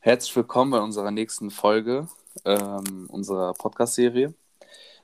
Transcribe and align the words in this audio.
Herzlich 0.00 0.34
willkommen 0.36 0.70
bei 0.70 0.80
unserer 0.80 1.10
nächsten 1.10 1.50
Folge 1.50 2.06
ähm, 2.44 3.08
unserer 3.08 3.52
Podcast-Serie. 3.52 4.32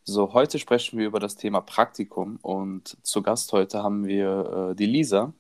So, 0.05 0.33
heute 0.33 0.61
sprechen 0.61 1.01
wir 1.01 1.07
über 1.07 1.19
das 1.19 1.35
Thema 1.35 1.61
Praktikum 1.61 2.39
und 2.43 2.97
zu 3.03 3.21
Gast 3.21 3.53
heute 3.53 3.83
haben 3.83 4.07
wir 4.07 4.71
äh, 4.71 4.75
die 4.77 4.87
Lisa. 4.87 5.33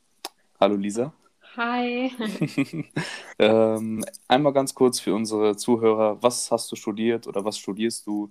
Hallo 0.59 0.75
Lisa. 0.75 1.12
Hi. 1.56 2.11
ähm, 3.38 4.04
einmal 4.27 4.53
ganz 4.53 4.75
kurz 4.75 4.98
für 4.98 5.14
unsere 5.14 5.57
Zuhörer, 5.57 6.21
was 6.21 6.50
hast 6.50 6.73
du 6.73 6.77
studiert 6.77 7.29
oder 7.29 7.45
was 7.45 7.57
studierst 7.57 8.09
du? 8.09 8.30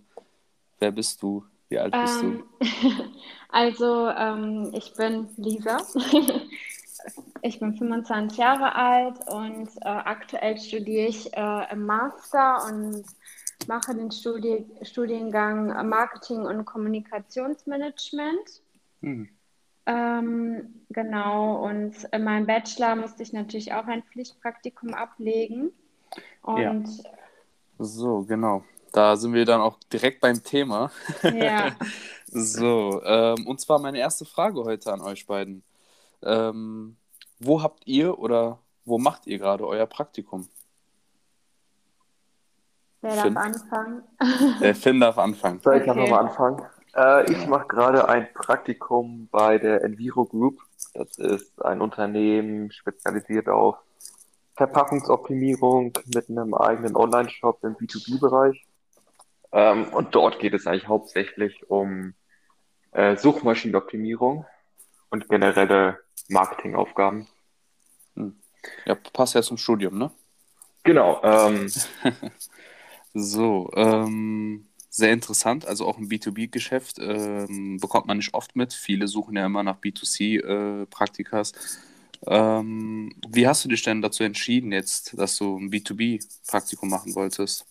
Wer 0.79 0.91
bist 0.91 1.23
du? 1.23 1.45
Wie 1.69 1.79
alt 1.79 1.93
bist 1.93 2.21
ähm, 2.21 2.43
du? 2.59 2.67
Also, 3.49 4.09
ähm, 4.09 4.71
ich 4.73 4.93
bin 4.95 5.29
Lisa. 5.37 5.77
ich 7.41 7.59
bin 7.59 7.75
25 7.75 8.37
Jahre 8.37 8.75
alt 8.75 9.19
und 9.31 9.69
äh, 9.81 9.87
aktuell 9.87 10.57
studiere 10.57 11.07
ich 11.07 11.35
äh, 11.35 11.71
im 11.71 11.85
Master 11.85 12.65
und 12.67 13.03
mache 13.67 13.95
den 13.95 14.11
Studi 14.11 14.65
Studiengang 14.81 15.67
Marketing 15.87 16.45
und 16.45 16.65
Kommunikationsmanagement. 16.65 18.61
Hm. 19.01 19.29
Ähm, 19.85 20.85
genau, 20.89 21.65
und 21.65 21.95
in 22.11 22.23
meinem 22.23 22.45
Bachelor 22.45 22.95
musste 22.95 23.23
ich 23.23 23.33
natürlich 23.33 23.73
auch 23.73 23.85
ein 23.87 24.03
Pflichtpraktikum 24.03 24.93
ablegen. 24.93 25.71
Und 26.41 26.87
ja. 26.87 27.11
So, 27.79 28.23
genau. 28.23 28.63
Da 28.93 29.15
sind 29.15 29.33
wir 29.33 29.45
dann 29.45 29.59
auch 29.59 29.79
direkt 29.91 30.21
beim 30.21 30.41
Thema. 30.43 30.91
Ja. 31.23 31.75
so, 32.27 33.01
ähm, 33.03 33.47
und 33.47 33.59
zwar 33.59 33.79
meine 33.79 33.97
erste 33.97 34.23
Frage 34.23 34.63
heute 34.63 34.93
an 34.93 35.01
euch 35.01 35.25
beiden. 35.25 35.63
Ähm, 36.25 36.97
wo 37.39 37.61
habt 37.61 37.85
ihr 37.85 38.19
oder 38.19 38.59
wo 38.85 38.97
macht 38.97 39.27
ihr 39.27 39.39
gerade 39.39 39.67
euer 39.67 39.85
Praktikum? 39.85 40.47
Wer 43.01 43.11
Finn? 43.11 43.33
darf 43.33 43.45
anfangen? 43.45 44.03
Der 44.61 44.75
Finn 44.75 44.99
darf 44.99 45.17
anfangen. 45.17 45.59
Soll 45.59 45.77
ich 45.77 45.89
okay. 45.89 45.99
nochmal 45.99 46.19
anfangen? 46.27 46.61
Äh, 46.95 47.31
ich 47.31 47.47
mache 47.47 47.67
gerade 47.67 48.07
ein 48.07 48.31
Praktikum 48.33 49.27
bei 49.31 49.57
der 49.57 49.83
Enviro 49.83 50.25
Group. 50.25 50.61
Das 50.93 51.17
ist 51.17 51.61
ein 51.63 51.81
Unternehmen 51.81 52.71
spezialisiert 52.71 53.49
auf 53.49 53.75
Verpackungsoptimierung 54.55 55.93
mit 56.13 56.29
einem 56.29 56.53
eigenen 56.53 56.95
Online-Shop 56.95 57.63
im 57.63 57.75
B2B-Bereich. 57.75 58.65
Ähm, 59.51 59.87
und 59.91 60.15
dort 60.15 60.39
geht 60.39 60.53
es 60.53 60.67
eigentlich 60.67 60.87
hauptsächlich 60.87 61.69
um 61.69 62.13
äh, 62.91 63.17
Suchmaschinenoptimierung 63.17 64.45
und 65.13 65.29
generelle 65.29 65.99
Marketingaufgaben. 66.27 67.27
Hm. 68.15 68.35
Ja, 68.85 68.95
passt 68.95 69.35
ja 69.35 69.43
zum 69.43 69.57
Studium, 69.57 69.97
ne? 69.97 70.11
Genau. 70.83 71.21
Ähm, 71.23 71.71
so, 73.13 73.69
ähm, 73.75 74.67
sehr 74.89 75.13
interessant. 75.13 75.67
Also 75.67 75.85
auch 75.85 75.99
im 75.99 76.09
B2B-Geschäft 76.09 76.97
ähm, 76.99 77.77
bekommt 77.79 78.07
man 78.07 78.17
nicht 78.17 78.33
oft 78.33 78.55
mit. 78.55 78.73
Viele 78.73 79.07
suchen 79.07 79.37
ja 79.37 79.45
immer 79.45 79.61
nach 79.61 79.77
B2C-Praktikas. 79.77 81.51
Äh, 82.25 82.35
ähm, 82.35 83.13
wie 83.29 83.47
hast 83.47 83.63
du 83.65 83.69
dich 83.69 83.83
denn 83.83 84.01
dazu 84.01 84.23
entschieden, 84.23 84.71
jetzt, 84.71 85.17
dass 85.17 85.37
du 85.37 85.57
ein 85.59 85.69
B2B-Praktikum 85.69 86.89
machen 86.89 87.13
wolltest? 87.13 87.67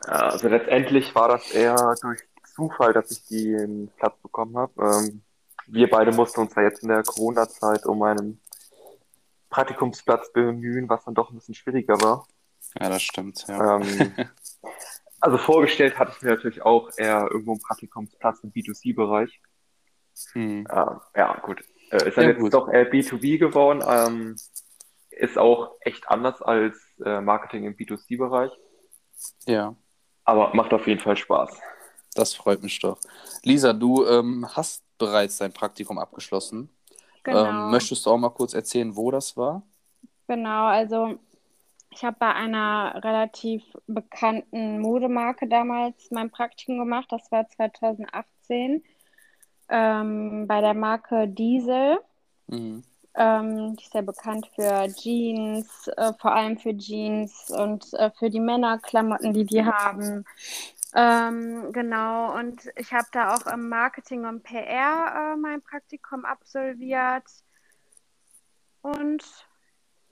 Also 0.00 0.48
letztendlich 0.48 1.14
war 1.14 1.28
das 1.28 1.50
eher 1.50 1.94
durch 2.00 2.20
Zufall, 2.54 2.94
dass 2.94 3.10
ich 3.10 3.26
den 3.26 3.90
Platz 3.98 4.14
bekommen 4.22 4.56
habe. 4.56 4.72
Ähm, 4.78 5.22
wir 5.66 5.88
beide 5.88 6.12
mussten 6.12 6.40
uns 6.40 6.54
ja 6.54 6.62
jetzt 6.62 6.82
in 6.82 6.88
der 6.88 7.02
Corona-Zeit 7.02 7.86
um 7.86 8.02
einen 8.02 8.40
Praktikumsplatz 9.50 10.32
bemühen, 10.32 10.88
was 10.88 11.04
dann 11.04 11.14
doch 11.14 11.30
ein 11.30 11.36
bisschen 11.36 11.54
schwieriger 11.54 12.00
war. 12.00 12.26
Ja, 12.80 12.88
das 12.88 13.02
stimmt. 13.02 13.44
Ja. 13.48 13.76
Ähm, 13.76 14.12
also 15.20 15.38
vorgestellt 15.38 15.98
hatte 15.98 16.12
ich 16.14 16.22
mir 16.22 16.30
natürlich 16.30 16.62
auch 16.62 16.90
eher 16.96 17.28
irgendwo 17.30 17.52
einen 17.52 17.62
Praktikumsplatz 17.62 18.40
im 18.42 18.52
B2C-Bereich. 18.52 19.40
Hm. 20.32 20.66
Ähm, 20.70 21.00
ja, 21.14 21.38
gut. 21.40 21.62
Äh, 21.90 22.08
ist 22.08 22.16
dann 22.16 22.24
ja, 22.24 22.30
jetzt 22.30 22.40
gut. 22.40 22.54
doch 22.54 22.68
eher 22.68 22.90
B2B 22.90 23.38
geworden. 23.38 23.82
Ähm, 23.86 24.36
ist 25.10 25.38
auch 25.38 25.76
echt 25.80 26.08
anders 26.08 26.42
als 26.42 26.76
äh, 27.04 27.20
Marketing 27.20 27.64
im 27.64 27.76
B2C-Bereich. 27.76 28.52
Ja. 29.46 29.74
Aber 30.24 30.54
macht 30.54 30.74
auf 30.74 30.86
jeden 30.86 31.00
Fall 31.00 31.16
Spaß. 31.16 31.58
Das 32.14 32.34
freut 32.34 32.62
mich 32.62 32.78
doch. 32.80 32.98
Lisa, 33.42 33.72
du 33.72 34.06
ähm, 34.06 34.46
hast 34.50 34.85
bereits 34.98 35.38
dein 35.38 35.52
Praktikum 35.52 35.98
abgeschlossen. 35.98 36.68
Genau. 37.22 37.44
Ähm, 37.44 37.70
möchtest 37.70 38.06
du 38.06 38.10
auch 38.10 38.18
mal 38.18 38.30
kurz 38.30 38.54
erzählen, 38.54 38.94
wo 38.94 39.10
das 39.10 39.36
war? 39.36 39.62
Genau, 40.28 40.66
also 40.66 41.18
ich 41.90 42.04
habe 42.04 42.16
bei 42.18 42.32
einer 42.34 43.00
relativ 43.02 43.62
bekannten 43.86 44.80
Modemarke 44.80 45.48
damals 45.48 46.10
mein 46.10 46.30
Praktikum 46.30 46.78
gemacht. 46.78 47.06
Das 47.10 47.30
war 47.32 47.48
2018 47.48 48.84
ähm, 49.68 50.46
bei 50.46 50.60
der 50.60 50.74
Marke 50.74 51.26
Diesel. 51.26 51.98
Mhm. 52.48 52.82
Ähm, 53.14 53.76
die 53.76 53.82
ist 53.82 53.94
ja 53.94 54.02
bekannt 54.02 54.46
für 54.54 54.86
Jeans, 54.94 55.88
äh, 55.96 56.12
vor 56.20 56.34
allem 56.34 56.58
für 56.58 56.76
Jeans 56.76 57.50
und 57.50 57.94
äh, 57.94 58.10
für 58.18 58.28
die 58.28 58.40
Männerklamotten, 58.40 59.32
die 59.32 59.46
die 59.46 59.64
haben. 59.64 60.26
Ähm, 60.94 61.72
genau, 61.72 62.36
und 62.38 62.70
ich 62.76 62.92
habe 62.92 63.06
da 63.12 63.34
auch 63.34 63.46
im 63.46 63.68
Marketing 63.68 64.24
und 64.24 64.42
PR 64.42 65.34
äh, 65.34 65.36
mein 65.36 65.60
Praktikum 65.62 66.24
absolviert. 66.24 67.24
Und 68.82 69.22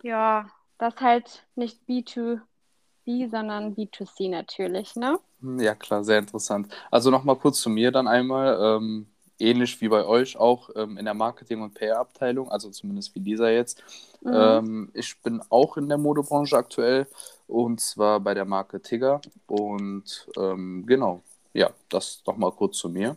ja, 0.03 0.47
das 0.79 0.97
halt 0.97 1.47
nicht 1.55 1.81
B2B, 1.89 3.31
sondern 3.31 3.75
B2C 3.75 4.29
natürlich, 4.29 4.97
ne? 4.97 5.19
Ja, 5.41 5.75
klar, 5.75 6.05
sehr 6.05 6.19
interessant. 6.19 6.75
Also 6.91 7.11
nochmal 7.11 7.37
kurz 7.37 7.61
zu 7.61 7.71
mir 7.71 7.93
dann 7.93 8.09
einmal. 8.09 8.59
Ähm, 8.61 9.14
ähnlich 9.39 9.81
wie 9.81 9.89
bei 9.89 10.05
euch 10.05 10.37
auch 10.37 10.71
ähm, 10.77 10.97
in 10.97 11.05
der 11.05 11.15
Marketing- 11.15 11.63
und 11.63 11.75
PR-Abteilung, 11.75 12.51
also 12.51 12.71
zumindest 12.71 13.15
wie 13.15 13.21
Lisa 13.21 13.49
jetzt. 13.49 13.83
Mhm. 14.23 14.33
Ähm, 14.35 14.91
ich 14.95 15.21
bin 15.23 15.43
auch 15.51 15.77
in 15.77 15.89
der 15.89 15.99
Modebranche 15.99 16.57
aktuell 16.57 17.07
und 17.47 17.81
zwar 17.81 18.21
bei 18.21 18.35
der 18.35 18.45
Marke 18.45 18.81
Tigger. 18.81 19.21
Und 19.47 20.29
ähm, 20.37 20.85
genau, 20.87 21.23
ja, 21.53 21.71
das 21.89 22.23
nochmal 22.27 22.53
kurz 22.53 22.79
zu 22.79 22.89
mir. 22.89 23.17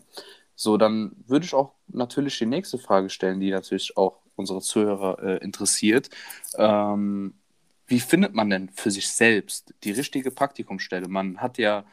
So, 0.56 0.78
dann 0.78 1.16
würde 1.28 1.46
ich 1.46 1.54
auch 1.54 1.74
natürlich 1.88 2.38
die 2.40 2.46
nächste 2.46 2.78
Frage 2.78 3.10
stellen, 3.10 3.40
die 3.40 3.52
natürlich 3.52 3.96
auch 3.96 4.20
unsere 4.36 4.62
Zuhörer 4.62 5.22
äh, 5.22 5.38
interessiert. 5.44 6.10
Ähm, 6.58 7.36
wie 7.88 8.00
findet 8.00 8.34
man 8.34 8.50
denn 8.50 8.70
für 8.70 8.92
sich 8.92 9.10
selbst 9.10 9.74
die 9.84 9.92
richtige 9.92 10.32
Praktikumsstelle? 10.32 11.08
Man 11.08 11.38
hat 11.38 11.58
ja 11.58 11.86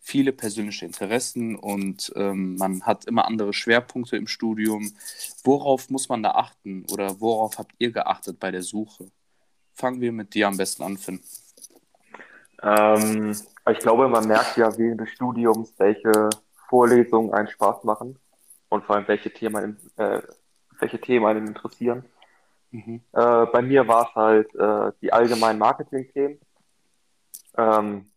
viele 0.00 0.32
persönliche 0.32 0.86
Interessen 0.86 1.56
und 1.56 2.12
ähm, 2.16 2.56
man 2.56 2.82
hat 2.82 3.04
immer 3.04 3.26
andere 3.26 3.52
Schwerpunkte 3.52 4.16
im 4.16 4.26
Studium. 4.26 4.92
Worauf 5.44 5.90
muss 5.90 6.08
man 6.08 6.22
da 6.22 6.32
achten 6.32 6.84
oder 6.90 7.20
worauf 7.20 7.58
habt 7.58 7.72
ihr 7.78 7.92
geachtet 7.92 8.40
bei 8.40 8.50
der 8.50 8.62
Suche? 8.62 9.10
Fangen 9.74 10.00
wir 10.00 10.12
mit 10.12 10.34
dir 10.34 10.48
am 10.48 10.56
besten 10.56 10.82
an, 10.82 10.96
Finn. 10.96 11.20
Ähm, 12.62 13.36
ich 13.70 13.78
glaube, 13.78 14.08
man 14.08 14.26
merkt 14.26 14.56
ja 14.56 14.76
während 14.76 15.00
des 15.00 15.10
Studiums, 15.10 15.74
welche 15.78 16.30
Vorlesungen 16.68 17.32
einen 17.32 17.48
Spaß 17.48 17.84
machen 17.84 18.18
und 18.68 18.84
vor 18.84 18.96
allem 18.96 19.08
welche 19.08 19.30
Themen, 19.30 19.78
äh, 19.96 20.20
welche 20.78 21.00
Themen 21.00 21.26
einen 21.26 21.46
interessieren. 21.46 22.04
Mhm. 22.70 23.02
Äh, 23.12 23.46
bei 23.46 23.62
mir 23.62 23.86
war 23.86 24.08
es 24.08 24.14
halt 24.14 24.54
äh, 24.54 24.92
die 25.02 25.12
allgemeinen 25.12 25.58
Marketing-Themen. 25.58 26.38
Ähm, 27.56 28.09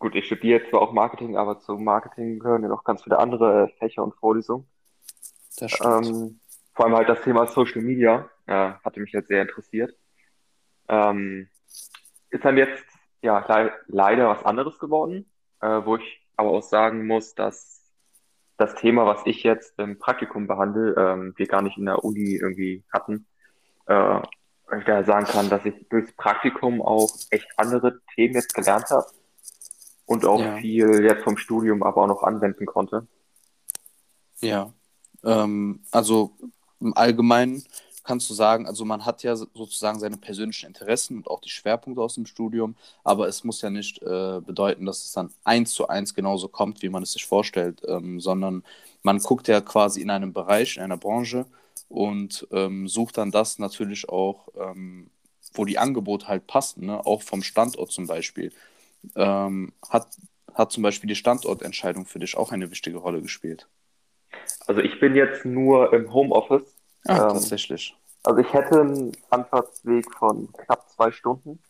gut, 0.00 0.16
ich 0.16 0.26
studiere 0.26 0.68
zwar 0.68 0.80
auch 0.80 0.92
Marketing, 0.92 1.36
aber 1.36 1.60
zum 1.60 1.84
Marketing 1.84 2.40
gehören 2.40 2.62
ja 2.62 2.68
noch 2.68 2.82
ganz 2.82 3.04
viele 3.04 3.18
andere 3.18 3.68
Fächer 3.78 4.02
und 4.02 4.16
Vorlesungen. 4.16 4.66
Das 5.58 5.70
stimmt. 5.70 6.06
Ähm, 6.06 6.40
vor 6.74 6.86
allem 6.86 6.96
halt 6.96 7.08
das 7.08 7.22
Thema 7.22 7.46
Social 7.46 7.82
Media 7.82 8.28
äh, 8.46 8.72
hatte 8.82 8.98
mich 8.98 9.12
jetzt 9.12 9.28
sehr 9.28 9.42
interessiert. 9.42 9.94
Ähm, 10.88 11.48
ist 12.30 12.44
dann 12.44 12.56
jetzt 12.56 12.82
ja 13.22 13.44
le 13.46 13.72
leider 13.88 14.28
was 14.28 14.44
anderes 14.44 14.78
geworden, 14.78 15.30
äh, 15.60 15.80
wo 15.84 15.96
ich 15.96 16.26
aber 16.36 16.50
auch 16.50 16.62
sagen 16.62 17.06
muss, 17.06 17.34
dass 17.34 17.84
das 18.56 18.74
Thema, 18.76 19.04
was 19.04 19.20
ich 19.26 19.42
jetzt 19.42 19.78
im 19.78 19.98
Praktikum 19.98 20.46
behandle, 20.46 20.94
ähm, 20.96 21.34
wir 21.36 21.46
gar 21.46 21.62
nicht 21.62 21.76
in 21.76 21.84
der 21.84 22.02
Uni 22.02 22.36
irgendwie 22.36 22.84
hatten. 22.92 23.26
Äh, 23.86 24.20
ich 24.78 24.84
da 24.84 25.02
sagen 25.02 25.26
kann, 25.26 25.50
dass 25.50 25.66
ich 25.66 25.88
durchs 25.88 26.12
Praktikum 26.12 26.80
auch 26.80 27.10
echt 27.30 27.48
andere 27.56 28.00
Themen 28.14 28.34
jetzt 28.34 28.54
gelernt 28.54 28.88
habe 28.90 29.06
und 30.10 30.26
auch 30.26 30.40
ja. 30.40 30.56
viel 30.56 31.04
jetzt 31.04 31.22
vom 31.22 31.36
Studium 31.36 31.84
aber 31.84 32.02
auch 32.02 32.08
noch 32.08 32.24
anwenden 32.24 32.66
konnte. 32.66 33.06
Ja, 34.40 34.72
ähm, 35.22 35.84
also 35.92 36.32
im 36.80 36.96
Allgemeinen 36.96 37.62
kannst 38.02 38.28
du 38.28 38.34
sagen, 38.34 38.66
also 38.66 38.84
man 38.84 39.04
hat 39.06 39.22
ja 39.22 39.36
sozusagen 39.36 40.00
seine 40.00 40.16
persönlichen 40.16 40.66
Interessen 40.66 41.18
und 41.18 41.28
auch 41.28 41.40
die 41.40 41.48
Schwerpunkte 41.48 42.02
aus 42.02 42.16
dem 42.16 42.26
Studium, 42.26 42.74
aber 43.04 43.28
es 43.28 43.44
muss 43.44 43.62
ja 43.62 43.70
nicht 43.70 44.02
äh, 44.02 44.40
bedeuten, 44.44 44.84
dass 44.84 45.04
es 45.04 45.12
dann 45.12 45.32
eins 45.44 45.74
zu 45.74 45.86
eins 45.86 46.12
genauso 46.12 46.48
kommt, 46.48 46.82
wie 46.82 46.88
man 46.88 47.04
es 47.04 47.12
sich 47.12 47.24
vorstellt, 47.24 47.80
ähm, 47.86 48.18
sondern 48.18 48.64
man 49.04 49.18
guckt 49.18 49.46
ja 49.46 49.60
quasi 49.60 50.00
in 50.00 50.10
einem 50.10 50.32
Bereich, 50.32 50.76
in 50.76 50.82
einer 50.82 50.96
Branche 50.96 51.46
und 51.88 52.48
ähm, 52.50 52.88
sucht 52.88 53.16
dann 53.16 53.30
das 53.30 53.60
natürlich 53.60 54.08
auch 54.08 54.48
ähm, 54.58 55.08
wo 55.54 55.64
die 55.64 55.78
Angebote 55.78 56.26
halt 56.26 56.48
passen, 56.48 56.86
ne? 56.86 57.06
auch 57.06 57.22
vom 57.22 57.42
Standort 57.42 57.92
zum 57.92 58.08
Beispiel. 58.08 58.52
Ähm, 59.16 59.72
hat, 59.88 60.08
hat 60.54 60.72
zum 60.72 60.82
Beispiel 60.82 61.08
die 61.08 61.16
Standortentscheidung 61.16 62.06
für 62.06 62.18
dich 62.18 62.36
auch 62.36 62.52
eine 62.52 62.70
wichtige 62.70 62.98
Rolle 62.98 63.22
gespielt? 63.22 63.68
Also 64.66 64.80
ich 64.80 65.00
bin 65.00 65.14
jetzt 65.14 65.44
nur 65.44 65.92
im 65.92 66.12
Homeoffice. 66.12 66.76
Ah, 67.06 67.14
ähm, 67.14 67.28
tatsächlich. 67.30 67.96
Also 68.22 68.40
ich 68.40 68.52
hätte 68.52 68.80
einen 68.80 69.12
Anfahrtsweg 69.30 70.12
von 70.14 70.52
knapp 70.52 70.88
zwei 70.90 71.10
Stunden 71.10 71.60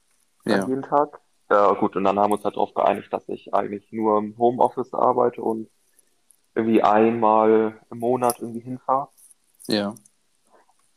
ja. 0.45 0.67
jeden 0.67 0.83
Tag. 0.83 1.21
Ja, 1.51 1.73
gut, 1.73 1.97
und 1.97 2.05
dann 2.05 2.19
haben 2.19 2.31
wir 2.31 2.37
uns 2.37 2.45
halt 2.45 2.57
darauf 2.57 2.75
geeinigt, 2.75 3.13
dass 3.13 3.29
ich 3.29 3.53
eigentlich 3.53 3.91
nur 3.91 4.19
im 4.19 4.39
Homeoffice 4.39 4.95
arbeite 4.95 5.43
und 5.43 5.69
irgendwie 6.55 6.83
einmal 6.83 7.81
im 7.91 7.99
Monat 7.99 8.39
irgendwie 8.39 8.61
hinfahre. 8.61 9.09
Ja. 9.67 9.95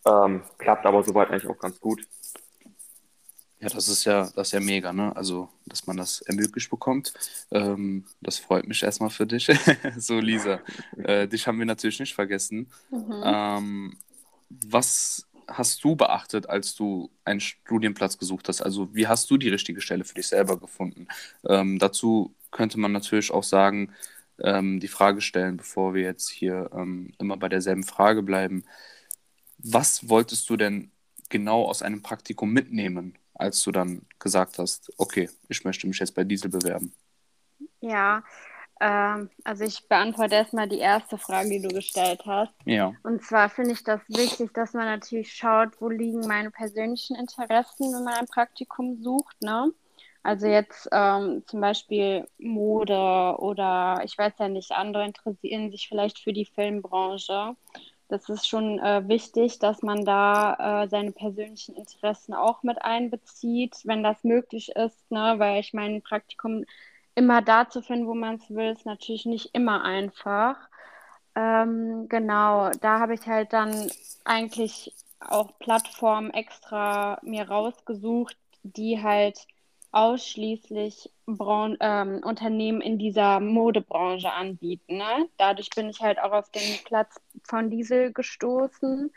Ähm, 0.06 0.44
klappt 0.58 0.86
aber 0.86 1.04
soweit 1.04 1.30
eigentlich 1.30 1.48
auch 1.48 1.58
ganz 1.58 1.80
gut. 1.80 2.08
Ja, 3.64 3.70
das 3.70 3.88
ist 3.88 4.04
ja, 4.04 4.30
das 4.36 4.50
ist 4.50 4.52
ja 4.52 4.60
mega, 4.60 4.92
ne? 4.92 5.16
Also, 5.16 5.48
dass 5.66 5.88
man 5.88 5.96
das 5.96 6.20
ermöglicht 6.22 6.70
bekommt. 6.70 7.14
Ähm, 7.50 8.04
das 8.20 8.38
freut 8.38 8.68
mich 8.68 8.84
erstmal 8.84 9.10
für 9.10 9.26
dich. 9.26 9.50
so, 9.98 10.20
Lisa, 10.20 10.60
äh, 10.98 11.30
dich 11.30 11.48
haben 11.48 11.60
wir 11.60 11.66
natürlich 11.66 12.02
nicht 12.02 12.14
vergessen. 12.14 12.68
Mhm. 12.92 13.22
Ähm, 13.24 13.98
was 14.50 15.30
hast 15.48 15.82
du 15.82 15.96
beachtet, 15.96 16.50
als 16.50 16.76
du 16.76 17.10
einen 17.24 17.40
Studienplatz 17.40 18.18
gesucht 18.18 18.50
hast? 18.50 18.62
Also, 18.62 18.94
wie 18.94 19.08
hast 19.08 19.32
du 19.32 19.38
die 19.38 19.48
richtige 19.48 19.80
Stelle 19.80 20.04
für 20.04 20.16
dich 20.16 20.28
selber 20.28 20.60
gefunden? 20.60 21.08
Ähm, 21.48 21.80
dazu 21.80 22.36
könnte 22.52 22.78
man 22.78 22.92
natürlich 22.92 23.32
auch 23.32 23.44
sagen, 23.44 23.94
ähm, 24.40 24.82
die 24.82 24.90
Frage 24.90 25.22
stellen, 25.22 25.56
bevor 25.56 25.94
wir 25.94 26.02
jetzt 26.02 26.28
hier 26.28 26.70
ähm, 26.74 27.14
immer 27.18 27.38
bei 27.38 27.48
derselben 27.48 27.84
Frage 27.84 28.24
bleiben. 28.24 28.66
Was 29.58 30.10
wolltest 30.10 30.50
du 30.50 30.58
denn 30.58 30.92
genau 31.30 31.64
aus 31.64 31.82
einem 31.82 32.02
Praktikum 32.02 32.52
mitnehmen? 32.52 33.18
Als 33.34 33.62
du 33.64 33.72
dann 33.72 34.02
gesagt 34.20 34.60
hast, 34.60 34.92
okay, 34.98 35.30
ich 35.48 35.64
möchte 35.64 35.88
mich 35.88 36.00
jetzt 36.00 36.16
bei 36.16 36.24
Diesel 36.24 36.50
bewerben? 36.50 36.94
Ja, 37.82 38.24
ähm, 38.80 39.30
also 39.44 39.64
ich 39.64 39.88
beantworte 39.88 40.36
erstmal 40.36 40.68
die 40.68 40.80
erste 40.80 41.18
Frage, 41.18 41.50
die 41.50 41.62
du 41.62 41.70
gestellt 41.70 42.22
hast. 42.26 42.54
Ja. 42.66 42.94
Und 43.04 43.24
zwar 43.24 43.50
finde 43.50 43.72
ich 43.72 43.84
das 43.84 44.02
wichtig, 44.08 44.54
dass 44.54 44.74
man 44.74 44.86
natürlich 44.86 45.34
schaut, 45.34 45.80
wo 45.80 45.90
liegen 45.90 46.28
meine 46.28 46.52
persönlichen 46.52 47.16
Interessen, 47.16 47.94
wenn 47.94 48.04
man 48.04 48.16
ein 48.16 48.28
Praktikum 48.28 49.02
sucht, 49.02 49.42
ne? 49.42 49.72
Also 50.26 50.48
jetzt 50.48 50.88
ähm, 50.94 51.44
zum 51.48 51.60
Beispiel 51.60 52.26
Mode 52.38 53.36
oder 53.40 54.02
ich 54.06 54.18
weiß 54.18 54.34
ja 54.40 54.48
nicht, 54.48 54.72
andere 54.72 55.06
interessieren 55.06 55.70
sich 55.70 55.88
vielleicht 55.90 56.20
für 56.20 56.32
die 56.32 56.46
Filmbranche 56.46 57.56
das 58.10 58.30
ist 58.30 58.48
schon 58.48 58.80
äh, 58.80 59.08
wichtig, 59.08 59.60
dass 59.60 59.82
man 59.82 60.06
da 60.06 60.84
äh, 60.84 60.88
seine 60.90 61.12
persönlichen 61.12 61.76
Interessen 61.76 62.34
auch 62.34 62.64
mit 62.64 62.82
einbezieht, 62.84 63.78
wenn 63.86 64.04
das 64.04 64.24
möglich 64.24 64.70
ist, 64.76 65.12
ne? 65.12 65.36
weil 65.38 65.60
ich 65.60 65.74
mein 65.74 66.02
Praktikum 66.02 66.66
immer 67.16 67.42
da 67.42 67.70
zu 67.70 67.82
finden, 67.82 68.08
wo 68.08 68.14
man 68.16 68.36
es 68.36 68.50
will, 68.50 68.72
ist 68.72 68.86
natürlich 68.86 69.26
nicht 69.26 69.50
immer 69.54 69.84
einfach. 69.84 70.58
Ähm, 71.36 72.08
genau, 72.10 72.70
da 72.82 73.00
habe 73.00 73.16
ich 73.16 73.26
halt 73.28 73.54
dann 73.54 73.90
eigentlich 74.26 74.94
auch 75.20 75.58
Plattformen 75.60 76.32
extra 76.32 77.20
mir 77.24 77.48
rausgesucht, 77.50 78.38
die 78.64 79.02
halt 79.02 79.48
ausschließlich 79.94 81.10
Bran 81.26 81.78
ähm, 81.80 82.22
Unternehmen 82.24 82.82
in 82.82 82.98
dieser 82.98 83.40
Modebranche 83.40 84.32
anbieten. 84.34 84.98
Ne? 84.98 85.30
Dadurch 85.38 85.70
bin 85.70 85.90
ich 85.90 86.02
halt 86.02 86.20
auch 86.20 86.32
auf 86.32 86.50
den 86.50 86.84
Platz 86.84 87.22
von 87.44 87.70
Diesel 87.70 88.12
gestoßen. 88.12 89.12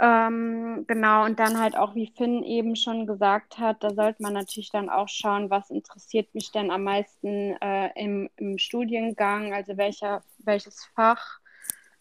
Ähm, 0.00 0.84
genau, 0.88 1.24
und 1.24 1.38
dann 1.38 1.60
halt 1.60 1.76
auch, 1.76 1.94
wie 1.94 2.12
Finn 2.16 2.42
eben 2.42 2.74
schon 2.74 3.06
gesagt 3.06 3.58
hat, 3.58 3.84
da 3.84 3.94
sollte 3.94 4.22
man 4.22 4.32
natürlich 4.32 4.70
dann 4.70 4.90
auch 4.90 5.08
schauen, 5.08 5.50
was 5.50 5.70
interessiert 5.70 6.34
mich 6.34 6.50
denn 6.50 6.72
am 6.72 6.82
meisten 6.82 7.56
äh, 7.60 7.90
im, 7.94 8.28
im 8.36 8.58
Studiengang, 8.58 9.54
also 9.54 9.76
welcher, 9.76 10.24
welches 10.38 10.84
Fach. 10.96 11.38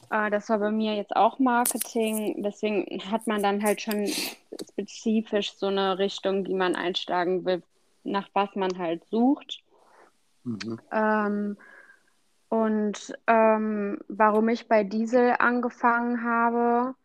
Äh, 0.09 0.31
das 0.31 0.49
war 0.49 0.57
bei 0.57 0.71
mir 0.71 0.95
jetzt 0.95 1.15
auch 1.15 1.37
Marketing, 1.37 2.41
deswegen 2.41 2.99
hat 3.11 3.27
man 3.27 3.43
dann 3.43 3.63
halt 3.63 3.81
schon 3.81 4.07
spezifisch 4.71 5.53
so 5.53 5.67
eine 5.67 5.99
Richtung, 5.99 6.43
die 6.43 6.55
man 6.55 6.75
einschlagen 6.75 7.45
will, 7.45 7.61
nach 8.03 8.29
was 8.33 8.55
man 8.55 8.77
halt 8.77 9.05
sucht. 9.09 9.63
Mhm. 10.43 10.79
Ähm, 10.91 11.57
und 12.49 13.13
ähm, 13.27 13.99
warum 14.07 14.49
ich 14.49 14.67
bei 14.67 14.83
Diesel 14.83 15.35
angefangen 15.39 16.23
habe, 16.23 16.95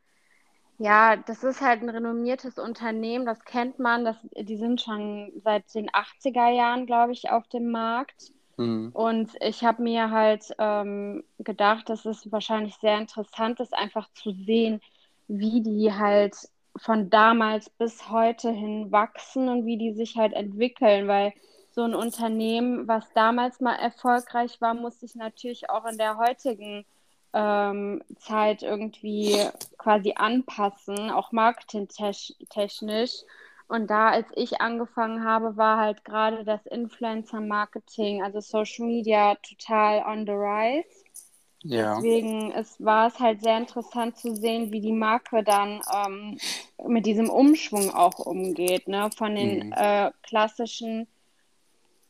ja, 0.79 1.17
das 1.17 1.43
ist 1.43 1.61
halt 1.61 1.83
ein 1.83 1.89
renommiertes 1.89 2.59
Unternehmen, 2.59 3.27
das 3.27 3.45
kennt 3.45 3.79
man, 3.79 4.05
das, 4.05 4.17
die 4.37 4.57
sind 4.57 4.81
schon 4.81 5.33
seit 5.43 5.75
den 5.75 5.91
80er 5.91 6.51
Jahren, 6.51 6.87
glaube 6.87 7.13
ich, 7.13 7.31
auf 7.31 7.49
dem 7.49 7.71
Markt. 7.71 8.33
Mhm. 8.59 8.91
Und 8.93 9.33
ich 9.41 9.65
habe 9.65 9.83
mir 9.83 10.11
halt 10.11 10.45
ähm, 10.59 11.25
gedacht, 11.39 11.89
dass 11.89 12.05
es 12.05 12.31
wahrscheinlich 12.31 12.77
sehr 12.77 12.99
interessant 12.99 13.59
ist, 13.61 13.75
einfach 13.75 14.09
zu 14.13 14.33
sehen, 14.33 14.81
wie 15.27 15.63
die 15.63 15.93
halt 15.93 16.37
von 16.79 17.11
damals 17.11 17.71
bis 17.71 18.09
heute 18.11 18.51
hin 18.51 18.91
wachsen 18.93 19.49
und 19.49 19.67
wie 19.67 19.77
die 19.77 19.93
sich 19.93 20.17
halt 20.17 20.33
entwickeln, 20.33 21.09
weil 21.09 21.33
so 21.71 21.83
ein 21.83 21.95
Unternehmen, 21.95 22.89
was 22.89 23.13
damals 23.15 23.61
mal 23.61 23.77
erfolgreich 23.77 24.61
war, 24.61 24.75
muss 24.75 25.01
sich 25.01 25.15
natürlich 25.15 25.71
auch 25.71 25.85
in 25.87 25.99
der 25.99 26.17
heutigen 26.17 26.85
ähm, 27.33 28.03
Zeit 28.17 28.63
irgendwie 28.63 29.37
quasi 29.77 30.15
anpassen, 30.17 31.11
auch 31.11 31.33
marketingtechnisch. 31.33 33.23
Und 33.69 33.91
da, 33.91 34.09
als 34.09 34.27
ich 34.35 34.61
angefangen 34.61 35.25
habe, 35.25 35.57
war 35.57 35.79
halt 35.79 36.05
gerade 36.05 36.43
das 36.45 36.65
Influencer-Marketing, 36.67 38.23
also 38.23 38.41
Social 38.41 38.87
Media, 38.87 39.37
total 39.37 40.05
on 40.07 40.25
the 40.27 40.33
rise. 40.33 40.98
Ja. 41.65 41.97
Deswegen 41.97 42.53
es 42.53 42.77
war 42.83 43.09
es 43.09 43.19
halt 43.19 43.43
sehr 43.43 43.59
interessant 43.59 44.17
zu 44.17 44.35
sehen, 44.37 44.71
wie 44.73 44.81
die 44.81 44.93
Marke 44.93 45.43
dann 45.43 45.81
ähm, 45.93 46.39
mit 46.87 47.05
diesem 47.07 47.29
Umschwung 47.29 47.91
auch 47.91 48.19
umgeht, 48.21 48.87
ne? 48.87 49.11
Von 49.17 49.35
den 49.35 49.67
mhm. 49.67 49.73
äh, 49.77 50.11
klassischen 50.23 51.09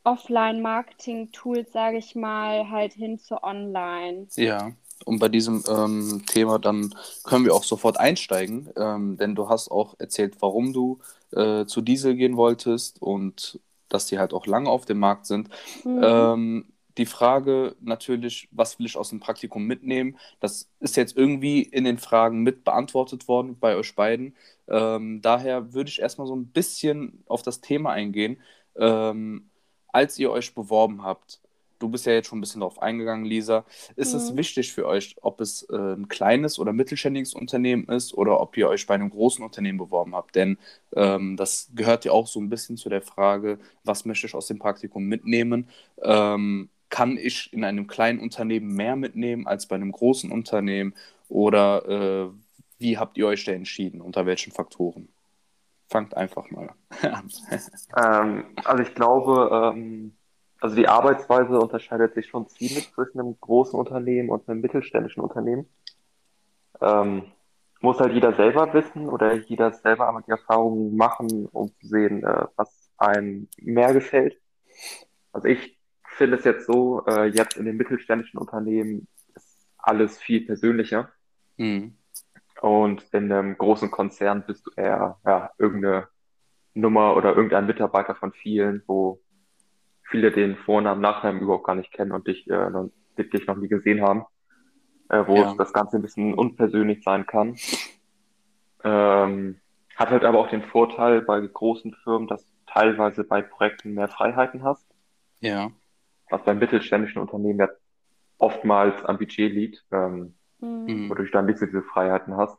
Offline-Marketing-Tools, 0.03 1.71
sage 1.71 1.97
ich 1.97 2.15
mal, 2.15 2.69
halt 2.69 2.93
hin 2.93 3.19
zu 3.19 3.43
Online. 3.43 4.27
Ja. 4.35 4.71
Und 5.05 5.19
bei 5.19 5.29
diesem 5.29 5.63
ähm, 5.67 6.23
Thema 6.27 6.59
dann 6.59 6.93
können 7.23 7.45
wir 7.45 7.55
auch 7.55 7.63
sofort 7.63 7.97
einsteigen, 7.97 8.69
ähm, 8.75 9.17
denn 9.17 9.33
du 9.33 9.47
hast 9.47 9.71
auch 9.71 9.95
erzählt, 9.97 10.35
warum 10.41 10.73
du 10.73 10.99
äh, 11.31 11.65
zu 11.65 11.81
Diesel 11.81 12.15
gehen 12.15 12.35
wolltest 12.35 13.01
und 13.01 13.59
dass 13.87 14.07
die 14.07 14.19
halt 14.19 14.33
auch 14.33 14.45
lange 14.45 14.69
auf 14.69 14.85
dem 14.85 14.99
Markt 14.99 15.25
sind. 15.25 15.49
Mhm. 15.83 16.01
Ähm, 16.03 16.65
die 16.99 17.05
Frage 17.05 17.75
natürlich, 17.79 18.47
was 18.51 18.77
will 18.77 18.85
ich 18.85 18.97
aus 18.97 19.09
dem 19.09 19.19
Praktikum 19.19 19.65
mitnehmen? 19.65 20.17
Das 20.39 20.69
ist 20.79 20.97
jetzt 20.97 21.17
irgendwie 21.17 21.61
in 21.61 21.85
den 21.85 21.97
Fragen 21.97 22.43
mit 22.43 22.63
beantwortet 22.63 23.27
worden 23.27 23.57
bei 23.59 23.75
euch 23.75 23.95
beiden. 23.95 24.35
Ähm, 24.67 25.21
daher 25.21 25.73
würde 25.73 25.89
ich 25.89 25.99
erstmal 25.99 26.27
so 26.27 26.35
ein 26.35 26.47
bisschen 26.47 27.23
auf 27.27 27.41
das 27.41 27.61
Thema 27.61 27.91
eingehen. 27.91 28.41
Ähm, 28.75 29.49
als 29.87 30.19
ihr 30.19 30.31
euch 30.31 30.53
beworben 30.53 31.03
habt, 31.03 31.39
du 31.79 31.89
bist 31.89 32.05
ja 32.05 32.13
jetzt 32.13 32.27
schon 32.27 32.37
ein 32.39 32.41
bisschen 32.41 32.59
darauf 32.59 32.81
eingegangen, 32.81 33.25
Lisa, 33.25 33.65
ist 33.95 34.13
mhm. 34.13 34.19
es 34.19 34.35
wichtig 34.35 34.73
für 34.73 34.85
euch, 34.85 35.15
ob 35.21 35.41
es 35.41 35.63
äh, 35.69 35.75
ein 35.77 36.09
kleines 36.09 36.59
oder 36.59 36.73
mittelständiges 36.73 37.33
Unternehmen 37.33 37.85
ist 37.85 38.13
oder 38.13 38.39
ob 38.39 38.57
ihr 38.57 38.67
euch 38.67 38.85
bei 38.85 38.95
einem 38.95 39.09
großen 39.09 39.43
Unternehmen 39.43 39.77
beworben 39.77 40.15
habt? 40.15 40.35
Denn 40.35 40.57
ähm, 40.95 41.37
das 41.37 41.71
gehört 41.73 42.05
ja 42.05 42.11
auch 42.11 42.27
so 42.27 42.39
ein 42.39 42.49
bisschen 42.49 42.77
zu 42.77 42.89
der 42.89 43.01
Frage, 43.01 43.59
was 43.83 44.05
möchte 44.05 44.27
ich 44.27 44.35
aus 44.35 44.47
dem 44.47 44.59
Praktikum 44.59 45.05
mitnehmen? 45.05 45.69
Ähm, 46.03 46.69
kann 46.89 47.17
ich 47.17 47.53
in 47.53 47.63
einem 47.63 47.87
kleinen 47.87 48.19
Unternehmen 48.19 48.73
mehr 48.75 48.95
mitnehmen 48.95 49.47
als 49.47 49.67
bei 49.67 49.75
einem 49.75 49.91
großen 49.91 50.31
Unternehmen? 50.31 50.93
Oder 51.27 51.87
äh, 51.87 52.29
wie 52.79 52.97
habt 52.97 53.17
ihr 53.17 53.27
euch 53.27 53.45
da 53.45 53.51
entschieden? 53.51 54.01
Unter 54.01 54.25
welchen 54.25 54.51
Faktoren? 54.51 55.09
Fangt 55.87 56.15
einfach 56.15 56.49
mal 56.51 56.69
an. 57.01 57.31
ähm, 57.97 58.45
also 58.63 58.83
ich 58.83 58.93
glaube, 58.95 59.73
ähm, 59.75 60.13
also 60.59 60.75
die 60.75 60.87
Arbeitsweise 60.87 61.59
unterscheidet 61.59 62.15
sich 62.15 62.27
schon 62.27 62.47
ziemlich 62.47 62.91
zwischen 62.93 63.19
einem 63.19 63.39
großen 63.39 63.79
Unternehmen 63.79 64.29
und 64.29 64.47
einem 64.49 64.61
mittelständischen 64.61 65.23
Unternehmen. 65.23 65.67
Ähm, 66.81 67.23
muss 67.81 67.99
halt 67.99 68.13
jeder 68.13 68.33
selber 68.33 68.73
wissen 68.73 69.07
oder 69.07 69.33
jeder 69.35 69.71
selber 69.71 70.07
einmal 70.07 70.23
die 70.23 70.31
Erfahrungen 70.31 70.95
machen, 70.97 71.47
um 71.47 71.69
zu 71.79 71.87
sehen, 71.87 72.23
äh, 72.23 72.45
was 72.55 72.91
einem 72.97 73.47
mehr 73.57 73.93
gefällt. 73.93 74.37
Also 75.31 75.47
ich 75.47 75.78
finde 76.19 76.37
es 76.37 76.43
jetzt 76.43 76.67
so, 76.67 77.03
äh, 77.07 77.27
jetzt 77.27 77.55
in 77.57 77.65
den 77.65 77.77
mittelständischen 77.77 78.39
Unternehmen 78.39 79.07
ist 79.35 79.67
alles 79.77 80.19
viel 80.19 80.45
persönlicher. 80.45 81.09
Mhm. 81.57 81.95
Und 82.61 83.05
in 83.13 83.31
einem 83.31 83.57
großen 83.57 83.89
Konzern 83.89 84.43
bist 84.45 84.67
du 84.67 84.71
eher 84.75 85.17
ja, 85.25 85.49
irgendeine 85.57 86.09
Nummer 86.73 87.15
oder 87.15 87.35
irgendein 87.35 87.67
Mitarbeiter 87.67 88.15
von 88.15 88.33
vielen, 88.33 88.83
wo 88.85 89.21
viele 90.03 90.31
den 90.31 90.57
Vornamen, 90.57 90.99
Nachnamen 90.99 91.41
überhaupt 91.41 91.65
gar 91.65 91.75
nicht 91.75 91.93
kennen 91.93 92.11
und 92.11 92.27
dich, 92.27 92.49
äh, 92.49 92.69
noch, 92.69 92.89
dich 93.17 93.47
noch 93.47 93.55
nie 93.55 93.69
gesehen 93.69 94.01
haben, 94.01 94.25
äh, 95.07 95.23
wo 95.25 95.37
ja. 95.37 95.55
das 95.57 95.71
Ganze 95.71 95.95
ein 95.95 96.01
bisschen 96.01 96.33
unpersönlich 96.33 97.01
sein 97.01 97.25
kann. 97.25 97.55
Ähm, 98.83 99.61
Hat 99.95 100.09
halt 100.09 100.25
aber 100.25 100.39
auch 100.39 100.49
den 100.49 100.63
Vorteil 100.63 101.21
bei 101.21 101.39
großen 101.39 101.93
Firmen, 102.03 102.27
dass 102.27 102.45
du 102.45 102.51
teilweise 102.67 103.23
bei 103.23 103.41
Projekten 103.41 103.93
mehr 103.93 104.09
Freiheiten 104.09 104.63
hast. 104.63 104.85
Ja. 105.39 105.71
Was 106.29 106.43
bei 106.43 106.53
mittelständischen 106.53 107.21
Unternehmen 107.21 107.59
ja 107.59 107.69
oftmals 108.37 109.03
am 109.05 109.17
Budget 109.17 109.51
liegt, 109.53 109.85
ähm, 109.91 110.35
Mhm. 110.61 111.09
wodurch 111.09 111.31
du 111.31 111.37
dann 111.37 111.45
nicht 111.45 111.59
so 111.59 111.65
diese 111.65 111.83
Freiheiten 111.83 112.35
hast. 112.37 112.57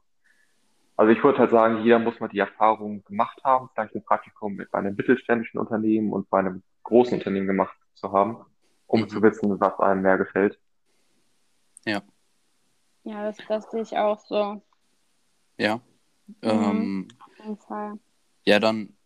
Also 0.96 1.12
ich 1.12 1.22
würde 1.24 1.38
halt 1.38 1.50
sagen, 1.50 1.82
jeder 1.82 1.98
muss 1.98 2.20
mal 2.20 2.28
die 2.28 2.38
Erfahrung 2.38 3.02
gemacht 3.04 3.40
haben, 3.44 3.70
vielleicht 3.74 3.94
ein 3.94 4.04
Praktikum 4.04 4.54
mit 4.54 4.70
bei 4.70 4.78
einem 4.78 4.96
mittelständischen 4.96 5.58
Unternehmen 5.60 6.12
und 6.12 6.28
bei 6.30 6.38
einem 6.40 6.62
großen 6.82 7.18
Unternehmen 7.18 7.46
gemacht 7.46 7.76
zu 7.94 8.12
haben, 8.12 8.44
um 8.86 9.02
Mhm. 9.02 9.08
zu 9.08 9.22
wissen, 9.22 9.60
was 9.60 9.78
einem 9.80 10.02
mehr 10.02 10.18
gefällt. 10.18 10.58
Ja. 11.84 12.02
Ja, 13.04 13.24
das, 13.24 13.38
das 13.48 13.70
sehe 13.70 13.82
ich 13.82 13.96
auch 13.96 14.18
so. 14.20 14.62
Ja. 15.58 15.76
Mhm. 16.26 16.42
Ähm, 16.42 17.08
Auf 17.18 17.38
jeden 17.38 17.56
Fall. 17.58 17.98
ja, 18.44 18.58
dann, 18.60 18.96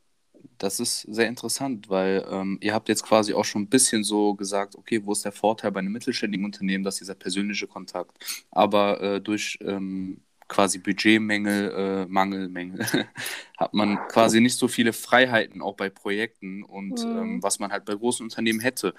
das 0.65 0.81
ist 0.81 1.03
sehr 1.03 1.29
interessant, 1.29 1.91
weil 1.91 2.27
ähm, 2.31 2.59
ihr 2.63 2.75
habt 2.75 2.89
jetzt 2.89 3.05
quasi 3.05 3.35
auch 3.35 3.45
schon 3.45 3.63
ein 3.63 3.69
bisschen 3.69 4.05
so 4.05 4.35
gesagt, 4.35 4.77
okay, 4.77 5.01
wo 5.05 5.13
ist 5.13 5.25
der 5.25 5.33
Vorteil 5.33 5.73
bei 5.73 5.81
einem 5.81 5.93
mittelständigen 5.93 6.45
Unternehmen, 6.47 6.85
dass 6.85 6.97
dieser 6.97 7.15
persönliche 7.15 7.69
Kontakt, 7.69 8.13
aber 8.51 9.01
äh, 9.03 9.21
durch 9.21 9.59
ähm, 9.63 10.23
quasi 10.49 10.79
Budgetmängel, 10.79 11.73
äh, 12.07 12.07
Mangel, 12.07 12.49
Mängel, 12.49 12.87
hat 13.59 13.75
man 13.75 13.99
quasi 14.09 14.41
nicht 14.41 14.59
so 14.59 14.69
viele 14.69 14.93
Freiheiten 14.93 15.63
auch 15.63 15.77
bei 15.77 15.91
Projekten 15.91 16.65
und 16.65 17.07
Mhm. 17.07 17.15
ähm, 17.15 17.43
was 17.43 17.59
man 17.61 17.73
halt 17.73 17.85
bei 17.87 17.95
großen 17.95 18.25
Unternehmen 18.25 18.61
hätte. 18.61 18.95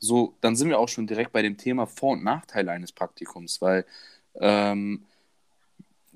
So, 0.00 0.36
dann 0.42 0.56
sind 0.56 0.68
wir 0.68 0.78
auch 0.78 0.88
schon 0.88 1.06
direkt 1.06 1.32
bei 1.32 1.42
dem 1.42 1.56
Thema 1.56 1.86
Vor- 1.86 2.12
und 2.12 2.24
Nachteile 2.24 2.70
eines 2.72 2.92
Praktikums, 2.92 3.60
weil 3.62 3.86
ähm, 4.40 5.04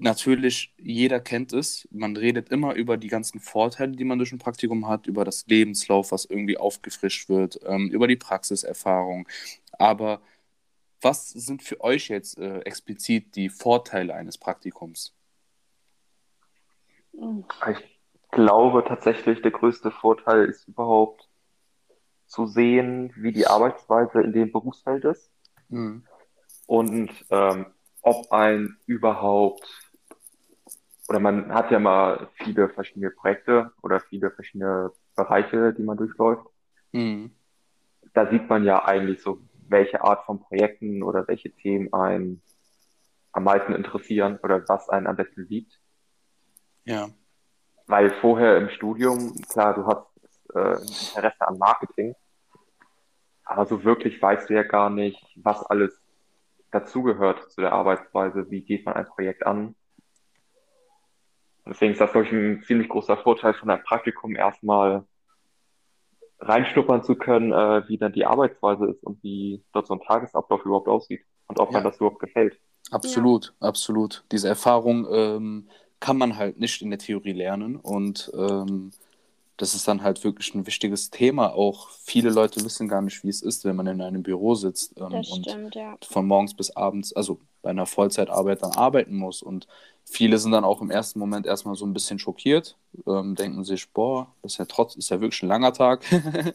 natürlich, 0.00 0.74
jeder 0.78 1.20
kennt 1.20 1.52
es. 1.52 1.88
Man 1.90 2.16
redet 2.16 2.50
immer 2.50 2.74
über 2.74 2.96
die 2.96 3.08
ganzen 3.08 3.40
Vorteile, 3.40 3.92
die 3.92 4.04
man 4.04 4.18
durch 4.18 4.32
ein 4.32 4.38
Praktikum 4.38 4.88
hat, 4.88 5.06
über 5.06 5.24
das 5.24 5.46
Lebenslauf, 5.46 6.12
was 6.12 6.24
irgendwie 6.24 6.58
aufgefrischt 6.58 7.28
wird, 7.28 7.60
ähm, 7.64 7.88
über 7.90 8.08
die 8.08 8.16
Praxiserfahrung. 8.16 9.28
Aber 9.72 10.20
was 11.02 11.30
sind 11.30 11.62
für 11.62 11.80
euch 11.80 12.08
jetzt 12.08 12.38
äh, 12.38 12.60
explizit 12.60 13.36
die 13.36 13.48
Vorteile 13.48 14.14
eines 14.14 14.38
Praktikums? 14.38 15.14
Ich 17.70 18.00
glaube 18.30 18.84
tatsächlich, 18.86 19.42
der 19.42 19.50
größte 19.50 19.90
Vorteil 19.90 20.46
ist 20.46 20.68
überhaupt 20.68 21.28
zu 22.26 22.46
sehen, 22.46 23.12
wie 23.16 23.32
die 23.32 23.46
Arbeitsweise 23.46 24.20
in 24.22 24.32
dem 24.32 24.52
Berufsfeld 24.52 25.04
ist 25.04 25.30
Mhm. 25.68 26.04
und 26.66 27.10
ähm, 27.30 27.66
ob 28.02 28.32
ein 28.32 28.76
überhaupt, 28.86 29.89
oder 31.10 31.18
man 31.18 31.52
hat 31.52 31.72
ja 31.72 31.80
mal 31.80 32.28
viele 32.34 32.68
verschiedene 32.68 33.10
Projekte 33.10 33.72
oder 33.82 33.98
viele 33.98 34.30
verschiedene 34.30 34.92
Bereiche, 35.16 35.72
die 35.72 35.82
man 35.82 35.96
durchläuft. 35.96 36.46
Mhm. 36.92 37.32
Da 38.14 38.30
sieht 38.30 38.48
man 38.48 38.62
ja 38.62 38.84
eigentlich 38.84 39.20
so, 39.20 39.40
welche 39.68 40.04
Art 40.04 40.24
von 40.24 40.38
Projekten 40.38 41.02
oder 41.02 41.26
welche 41.26 41.50
Themen 41.50 41.92
einen 41.92 42.40
am 43.32 43.42
meisten 43.42 43.72
interessieren 43.72 44.38
oder 44.44 44.62
was 44.68 44.88
einen 44.88 45.08
am 45.08 45.16
besten 45.16 45.48
liegt. 45.48 45.80
Ja. 46.84 47.08
Weil 47.88 48.10
vorher 48.20 48.56
im 48.58 48.68
Studium, 48.68 49.34
klar, 49.52 49.74
du 49.74 49.86
hast 49.86 50.06
äh, 50.54 50.74
Interesse 50.74 51.40
an 51.40 51.58
Marketing, 51.58 52.14
aber 53.44 53.66
so 53.66 53.82
wirklich 53.82 54.22
weißt 54.22 54.48
du 54.48 54.54
ja 54.54 54.62
gar 54.62 54.90
nicht, 54.90 55.20
was 55.34 55.66
alles 55.66 56.00
dazugehört 56.70 57.50
zu 57.50 57.62
der 57.62 57.72
Arbeitsweise, 57.72 58.48
wie 58.48 58.62
geht 58.62 58.86
man 58.86 58.94
ein 58.94 59.06
Projekt 59.06 59.44
an. 59.44 59.74
Deswegen 61.66 61.92
ist 61.92 62.00
das, 62.00 62.12
glaube 62.12 62.26
ich, 62.26 62.32
ein 62.32 62.62
ziemlich 62.66 62.88
großer 62.88 63.16
Vorteil 63.18 63.54
von 63.54 63.70
einem 63.70 63.82
Praktikum, 63.84 64.34
erstmal 64.34 65.04
reinschnuppern 66.40 67.02
zu 67.04 67.16
können, 67.16 67.52
äh, 67.52 67.86
wie 67.88 67.98
dann 67.98 68.12
die 68.12 68.24
Arbeitsweise 68.24 68.86
ist 68.86 69.02
und 69.04 69.22
wie 69.22 69.62
dort 69.72 69.86
so 69.86 69.94
ein 69.94 70.00
Tagesablauf 70.00 70.64
überhaupt 70.64 70.88
aussieht 70.88 71.20
und 71.48 71.60
ob 71.60 71.68
Ja. 71.68 71.74
man 71.74 71.84
das 71.84 71.96
überhaupt 71.96 72.18
gefällt. 72.20 72.58
Absolut, 72.90 73.54
absolut. 73.60 74.24
Diese 74.32 74.48
Erfahrung 74.48 75.06
ähm, 75.12 75.68
kann 76.00 76.16
man 76.16 76.36
halt 76.36 76.58
nicht 76.58 76.80
in 76.82 76.90
der 76.90 76.98
Theorie 76.98 77.32
lernen 77.32 77.76
und 77.76 78.30
ähm, 78.34 78.90
das 79.58 79.74
ist 79.74 79.86
dann 79.86 80.02
halt 80.02 80.24
wirklich 80.24 80.54
ein 80.54 80.66
wichtiges 80.66 81.10
Thema. 81.10 81.52
Auch 81.52 81.90
viele 81.90 82.30
Leute 82.30 82.64
wissen 82.64 82.88
gar 82.88 83.02
nicht, 83.02 83.22
wie 83.22 83.28
es 83.28 83.42
ist, 83.42 83.66
wenn 83.66 83.76
man 83.76 83.86
in 83.86 84.00
einem 84.00 84.22
Büro 84.22 84.54
sitzt 84.54 84.98
ähm, 84.98 85.10
Das 85.10 85.30
und 85.30 85.46
stimmt, 85.46 85.74
ja. 85.74 85.96
von 86.02 86.26
morgens 86.26 86.54
bis 86.54 86.74
abends, 86.74 87.12
also 87.12 87.38
bei 87.62 87.70
einer 87.70 87.86
Vollzeitarbeit 87.86 88.62
dann 88.62 88.72
arbeiten 88.72 89.16
muss. 89.16 89.42
Und 89.42 89.66
viele 90.04 90.38
sind 90.38 90.52
dann 90.52 90.64
auch 90.64 90.80
im 90.82 90.90
ersten 90.90 91.18
Moment 91.18 91.46
erstmal 91.46 91.74
so 91.76 91.86
ein 91.86 91.92
bisschen 91.92 92.18
schockiert, 92.18 92.76
ähm, 93.06 93.34
denken 93.36 93.64
sich, 93.64 93.90
boah, 93.92 94.28
das 94.42 94.52
ist 94.52 94.58
ja 94.58 94.64
trotz, 94.66 94.96
ist 94.96 95.10
ja 95.10 95.20
wirklich 95.20 95.42
ein 95.42 95.48
langer 95.48 95.72
Tag. 95.72 96.04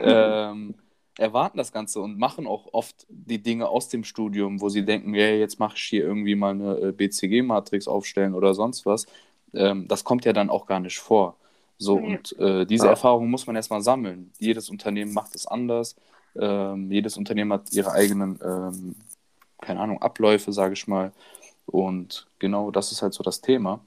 ähm, 0.00 0.74
erwarten 1.18 1.58
das 1.58 1.72
Ganze 1.72 2.00
und 2.00 2.18
machen 2.18 2.46
auch 2.46 2.68
oft 2.72 3.06
die 3.08 3.42
Dinge 3.42 3.68
aus 3.68 3.88
dem 3.88 4.04
Studium, 4.04 4.60
wo 4.60 4.68
sie 4.68 4.84
denken, 4.84 5.14
ja, 5.14 5.26
jetzt 5.28 5.58
mache 5.60 5.76
ich 5.76 5.82
hier 5.82 6.04
irgendwie 6.04 6.34
mal 6.34 6.52
eine 6.54 6.76
äh, 6.78 6.92
BCG-Matrix 6.92 7.86
aufstellen 7.88 8.34
oder 8.34 8.54
sonst 8.54 8.86
was. 8.86 9.06
Ähm, 9.54 9.88
das 9.88 10.04
kommt 10.04 10.24
ja 10.24 10.32
dann 10.32 10.50
auch 10.50 10.66
gar 10.66 10.80
nicht 10.80 10.98
vor. 10.98 11.36
So, 11.78 11.96
und 11.96 12.38
äh, 12.38 12.64
diese 12.66 12.86
Ja. 12.86 12.90
Erfahrung 12.90 13.28
muss 13.30 13.46
man 13.46 13.56
erstmal 13.56 13.82
sammeln. 13.82 14.32
Jedes 14.38 14.70
Unternehmen 14.70 15.12
macht 15.12 15.34
es 15.34 15.46
anders. 15.46 15.96
Ähm, 16.36 16.90
jedes 16.90 17.16
Unternehmen 17.18 17.52
hat 17.52 17.72
ihre 17.72 17.92
eigenen, 17.92 18.38
ähm, 18.42 18.96
keine 19.62 19.80
Ahnung, 19.80 20.02
Abläufe, 20.02 20.52
sage 20.52 20.74
ich 20.74 20.86
mal. 20.86 21.12
Und 21.64 22.26
genau 22.38 22.70
das 22.70 22.92
ist 22.92 23.00
halt 23.00 23.14
so 23.14 23.22
das 23.22 23.40
Thema. 23.40 23.80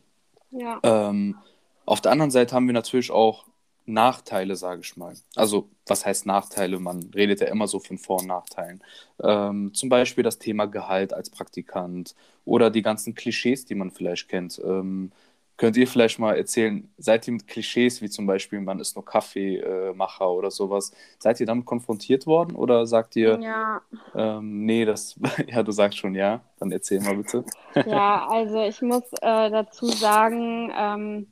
Ja. 0.51 0.79
Ähm, 0.81 1.37
auf 1.85 2.01
der 2.01 2.11
anderen 2.11 2.31
Seite 2.31 2.55
haben 2.55 2.65
wir 2.65 2.73
natürlich 2.73 3.11
auch 3.11 3.45
Nachteile, 3.85 4.55
sage 4.55 4.81
ich 4.81 4.97
mal. 4.97 5.15
Also, 5.35 5.69
was 5.85 6.05
heißt 6.05 6.25
Nachteile? 6.25 6.79
Man 6.79 7.11
redet 7.13 7.41
ja 7.41 7.47
immer 7.47 7.67
so 7.67 7.79
von 7.79 7.99
Vor- 7.99 8.21
und 8.21 8.27
Nachteilen. 8.27 8.83
Ähm, 9.21 9.73
zum 9.75 9.89
Beispiel 9.89 10.23
das 10.23 10.39
Thema 10.39 10.65
Gehalt 10.65 11.13
als 11.13 11.29
Praktikant 11.29 12.15
oder 12.45 12.71
die 12.71 12.81
ganzen 12.81 13.13
Klischees, 13.13 13.65
die 13.65 13.75
man 13.75 13.91
vielleicht 13.91 14.27
kennt. 14.27 14.59
Ähm, 14.63 15.11
könnt 15.57 15.77
ihr 15.77 15.87
vielleicht 15.87 16.19
mal 16.19 16.35
erzählen, 16.35 16.89
seid 16.97 17.27
ihr 17.27 17.33
mit 17.33 17.47
Klischees 17.47 18.01
wie 18.01 18.09
zum 18.09 18.25
Beispiel, 18.27 18.59
man 18.59 18.79
ist 18.79 18.95
nur 18.95 19.05
Kaffeemacher 19.05 20.29
oder 20.29 20.51
sowas, 20.51 20.91
seid 21.19 21.39
ihr 21.39 21.45
damit 21.45 21.65
konfrontiert 21.65 22.25
worden 22.27 22.55
oder 22.55 22.85
sagt 22.85 23.15
ihr, 23.15 23.39
Ja. 23.41 23.81
ähm, 24.15 24.65
nee, 24.65 24.85
das, 24.85 25.19
ja, 25.47 25.63
du 25.63 25.71
sagst 25.71 25.97
schon 25.99 26.15
ja, 26.15 26.41
dann 26.59 26.71
erzähl 26.71 26.99
mal 27.01 27.15
bitte. 27.15 27.45
Ja, 27.85 28.27
also 28.27 28.61
ich 28.61 28.81
muss 28.81 29.03
äh, 29.21 29.49
dazu 29.49 29.87
sagen, 29.87 30.71
ähm, 30.77 31.27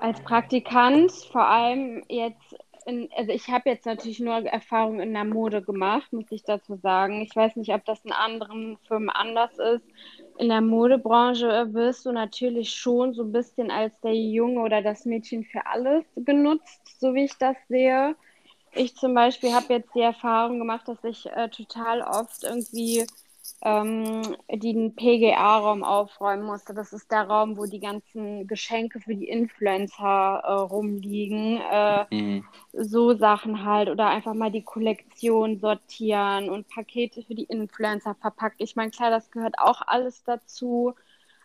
als 0.00 0.20
Praktikant, 0.20 1.10
vor 1.32 1.46
allem 1.46 2.02
jetzt, 2.08 2.54
in, 2.86 3.08
also 3.16 3.32
ich 3.32 3.48
habe 3.48 3.68
jetzt 3.68 3.84
natürlich 3.84 4.20
nur 4.20 4.34
Erfahrung 4.46 5.00
in 5.00 5.12
der 5.12 5.24
Mode 5.24 5.60
gemacht, 5.60 6.12
muss 6.12 6.30
ich 6.30 6.44
dazu 6.44 6.76
sagen. 6.76 7.20
Ich 7.20 7.34
weiß 7.34 7.56
nicht, 7.56 7.72
ob 7.72 7.84
das 7.84 8.04
in 8.04 8.12
anderen 8.12 8.78
Firmen 8.86 9.10
anders 9.10 9.58
ist. 9.58 9.84
In 10.38 10.48
der 10.48 10.60
Modebranche 10.60 11.74
wirst 11.74 12.06
du 12.06 12.12
natürlich 12.12 12.70
schon 12.70 13.12
so 13.12 13.24
ein 13.24 13.32
bisschen 13.32 13.70
als 13.72 13.98
der 14.00 14.14
Junge 14.14 14.60
oder 14.60 14.82
das 14.82 15.04
Mädchen 15.04 15.44
für 15.44 15.66
alles 15.66 16.04
genutzt, 16.14 17.00
so 17.00 17.12
wie 17.14 17.24
ich 17.24 17.36
das 17.38 17.56
sehe. 17.68 18.14
Ich 18.72 18.94
zum 18.94 19.14
Beispiel 19.14 19.52
habe 19.52 19.74
jetzt 19.74 19.94
die 19.94 20.02
Erfahrung 20.02 20.58
gemacht, 20.58 20.86
dass 20.86 21.02
ich 21.02 21.26
äh, 21.26 21.48
total 21.48 22.02
oft 22.02 22.44
irgendwie 22.44 23.04
ähm, 23.62 24.36
den 24.50 24.94
PGA-Raum 24.96 25.84
aufräumen 25.84 26.44
musste. 26.44 26.74
Das 26.74 26.92
ist 26.92 27.10
der 27.10 27.24
Raum, 27.28 27.56
wo 27.58 27.66
die 27.66 27.80
ganzen 27.80 28.46
Geschenke 28.46 29.00
für 29.00 29.14
die 29.14 29.28
Influencer 29.28 30.42
äh, 30.44 30.52
rumliegen. 30.52 31.60
Äh, 31.70 32.06
Mhm. 32.10 32.44
so 32.72 33.14
Sachen 33.16 33.64
halt. 33.64 33.88
Oder 33.90 34.08
einfach 34.08 34.34
mal 34.34 34.50
die 34.50 34.62
Kollektion 34.64 35.58
sortieren 35.60 36.50
und 36.50 36.68
Pakete 36.68 37.22
für 37.22 37.34
die 37.34 37.44
Influencer 37.44 38.14
verpackt. 38.16 38.56
Ich 38.60 38.76
meine, 38.76 38.90
klar, 38.90 39.10
das 39.10 39.30
gehört 39.30 39.58
auch 39.58 39.82
alles 39.86 40.22
dazu. 40.24 40.94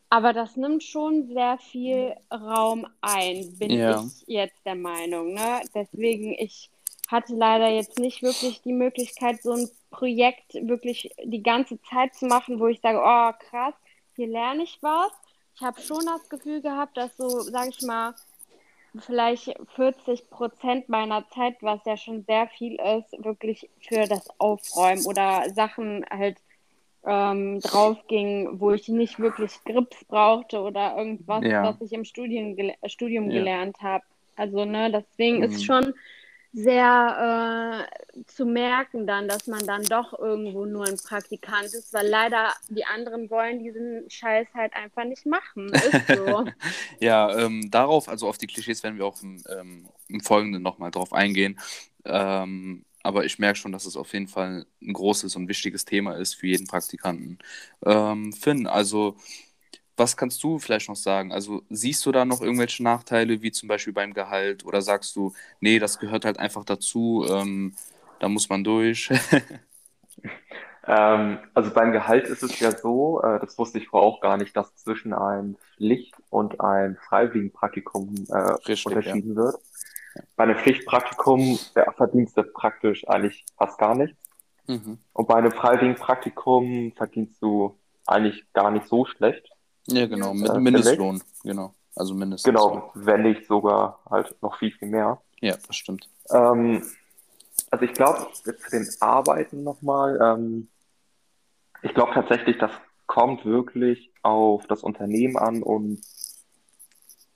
Aber 0.09 0.33
das 0.33 0.57
nimmt 0.57 0.83
schon 0.83 1.27
sehr 1.27 1.57
viel 1.59 2.15
Raum 2.31 2.87
ein, 3.01 3.57
bin 3.59 3.71
Ja. 3.71 4.03
ich 4.05 4.23
jetzt 4.27 4.65
der 4.65 4.75
Meinung. 4.75 5.33
Ne? 5.33 5.61
Deswegen, 5.75 6.33
ich 6.33 6.70
hatte 7.11 7.35
leider 7.35 7.67
jetzt 7.67 7.99
nicht 7.99 8.21
wirklich 8.23 8.61
die 8.61 8.73
Möglichkeit, 8.73 9.41
so 9.43 9.51
ein 9.51 9.69
Projekt 9.89 10.53
wirklich 10.53 11.13
die 11.23 11.43
ganze 11.43 11.81
Zeit 11.81 12.15
zu 12.15 12.25
machen, 12.25 12.59
wo 12.59 12.67
ich 12.67 12.79
sage, 12.81 12.99
oh 13.03 13.33
krass, 13.49 13.73
hier 14.15 14.27
lerne 14.27 14.63
ich 14.63 14.77
was. 14.81 15.11
Ich 15.55 15.61
habe 15.61 15.79
schon 15.81 16.05
das 16.05 16.29
Gefühl 16.29 16.61
gehabt, 16.61 16.95
dass 16.97 17.15
so, 17.17 17.43
sage 17.49 17.69
ich 17.69 17.81
mal, 17.81 18.15
vielleicht 19.05 19.53
40 19.75 20.29
Prozent 20.29 20.89
meiner 20.89 21.27
Zeit, 21.29 21.57
was 21.61 21.79
ja 21.85 21.97
schon 21.97 22.23
sehr 22.23 22.47
viel 22.47 22.75
ist, 22.75 23.23
wirklich 23.23 23.69
für 23.81 24.07
das 24.07 24.27
Aufräumen 24.39 25.05
oder 25.05 25.53
Sachen 25.53 26.05
halt 26.09 26.37
ähm, 27.05 27.59
drauf 27.61 27.97
ging, 28.07 28.59
wo 28.59 28.71
ich 28.71 28.87
nicht 28.87 29.19
wirklich 29.19 29.51
Grips 29.65 30.05
brauchte 30.05 30.61
oder 30.61 30.95
irgendwas, 30.97 31.43
Ja. 31.43 31.63
was 31.63 31.81
ich 31.81 31.93
im 31.93 32.05
Studium, 32.05 32.55
Studium 32.85 33.29
Ja. 33.29 33.39
gelernt 33.39 33.77
habe. 33.81 34.03
Also, 34.35 34.65
ne, 34.65 34.91
deswegen 34.91 35.37
Mhm. 35.37 35.43
ist 35.43 35.65
schon 35.65 35.93
sehr 36.53 37.87
äh, 38.13 38.23
zu 38.25 38.45
merken 38.45 39.07
dann, 39.07 39.27
dass 39.27 39.47
man 39.47 39.65
dann 39.65 39.83
doch 39.83 40.17
irgendwo 40.17 40.65
nur 40.65 40.85
ein 40.85 40.97
Praktikant 40.97 41.65
ist, 41.65 41.93
weil 41.93 42.07
leider 42.07 42.53
die 42.69 42.85
anderen 42.85 43.29
wollen 43.29 43.59
diesen 43.59 44.09
Scheiß 44.09 44.47
halt 44.53 44.73
einfach 44.73 45.05
nicht 45.05 45.25
machen. 45.25 45.69
Ist 45.69 46.07
so. 46.17 46.45
ja, 46.99 47.37
ähm, 47.37 47.71
darauf, 47.71 48.09
also 48.09 48.27
auf 48.27 48.37
die 48.37 48.47
Klischees 48.47 48.83
werden 48.83 48.97
wir 48.97 49.05
auch 49.05 49.21
im, 49.23 49.41
ähm, 49.49 49.87
im 50.09 50.19
Folgenden 50.19 50.61
nochmal 50.61 50.91
drauf 50.91 51.13
eingehen. 51.13 51.57
Ähm, 52.03 52.83
aber 53.03 53.25
ich 53.25 53.39
merke 53.39 53.57
schon, 53.57 53.71
dass 53.71 53.85
es 53.85 53.95
auf 53.95 54.13
jeden 54.13 54.27
Fall 54.27 54.65
ein 54.81 54.93
großes 54.93 55.35
und 55.35 55.47
wichtiges 55.47 55.85
Thema 55.85 56.17
ist 56.17 56.35
für 56.35 56.47
jeden 56.47 56.67
Praktikanten. 56.67 57.39
Ähm, 57.85 58.33
Finn, 58.33 58.67
also 58.67 59.15
was 60.01 60.17
kannst 60.17 60.43
du 60.43 60.57
vielleicht 60.57 60.89
noch 60.89 60.95
sagen? 60.95 61.31
Also 61.31 61.61
siehst 61.69 62.03
du 62.05 62.11
da 62.11 62.25
noch 62.25 62.41
irgendwelche 62.41 62.81
Nachteile, 62.81 63.43
wie 63.43 63.51
zum 63.51 63.69
Beispiel 63.69 63.93
beim 63.93 64.13
Gehalt? 64.13 64.65
Oder 64.65 64.81
sagst 64.81 65.15
du, 65.15 65.33
nee, 65.59 65.77
das 65.77 65.99
gehört 65.99 66.25
halt 66.25 66.39
einfach 66.39 66.65
dazu, 66.65 67.23
ähm, 67.29 67.75
da 68.19 68.27
muss 68.27 68.49
man 68.49 68.63
durch? 68.63 69.11
ähm, 70.87 71.37
also 71.53 71.71
beim 71.71 71.91
Gehalt 71.91 72.27
ist 72.27 72.41
es 72.41 72.59
ja 72.59 72.71
so, 72.71 73.21
äh, 73.21 73.39
das 73.39 73.57
wusste 73.59 73.77
ich 73.77 73.89
vorher 73.89 74.07
auch 74.07 74.21
gar 74.21 74.37
nicht, 74.37 74.57
dass 74.57 74.75
zwischen 74.75 75.13
einem 75.13 75.55
Pflicht- 75.75 76.15
und 76.31 76.59
einem 76.59 76.95
Freiwilligenpraktikum 76.95 78.15
äh, 78.29 78.37
Richtig, 78.37 78.87
unterschieden 78.87 79.35
ja. 79.35 79.35
wird. 79.35 79.55
Bei 80.35 80.45
einem 80.45 80.57
Pflichtpraktikum 80.57 81.59
verdienst 81.95 82.35
du 82.35 82.43
praktisch 82.43 83.07
eigentlich 83.07 83.45
fast 83.55 83.77
gar 83.77 83.93
nichts. 83.93 84.17
Mhm. 84.67 84.97
Und 85.13 85.27
bei 85.27 85.35
einem 85.35 85.51
Freiwilligenpraktikum 85.51 86.91
verdienst 86.97 87.41
du 87.41 87.77
eigentlich 88.07 88.43
gar 88.53 88.71
nicht 88.71 88.87
so 88.87 89.05
schlecht. 89.05 89.50
Ja, 89.87 90.05
genau, 90.05 90.33
mit 90.33 90.49
äh, 90.49 90.59
Mindestlohn, 90.59 91.21
genau. 91.43 91.73
Also 91.95 92.13
Mindestlohn. 92.13 92.55
Genau, 92.55 92.91
wenn 92.95 93.23
nicht 93.23 93.47
sogar 93.47 93.99
halt 94.09 94.35
noch 94.41 94.57
viel, 94.57 94.71
viel 94.71 94.87
mehr. 94.87 95.21
Ja, 95.41 95.57
das 95.67 95.75
stimmt. 95.75 96.07
Ähm, 96.29 96.83
also 97.69 97.85
ich 97.85 97.93
glaube, 97.93 98.27
zu 98.33 98.69
den 98.71 98.87
Arbeiten 98.99 99.63
nochmal, 99.63 100.19
ähm, 100.21 100.69
ich 101.81 101.93
glaube 101.93 102.13
tatsächlich, 102.13 102.57
das 102.59 102.71
kommt 103.07 103.45
wirklich 103.45 104.13
auf 104.21 104.65
das 104.67 104.83
Unternehmen 104.83 105.37
an 105.37 105.63
und 105.63 106.01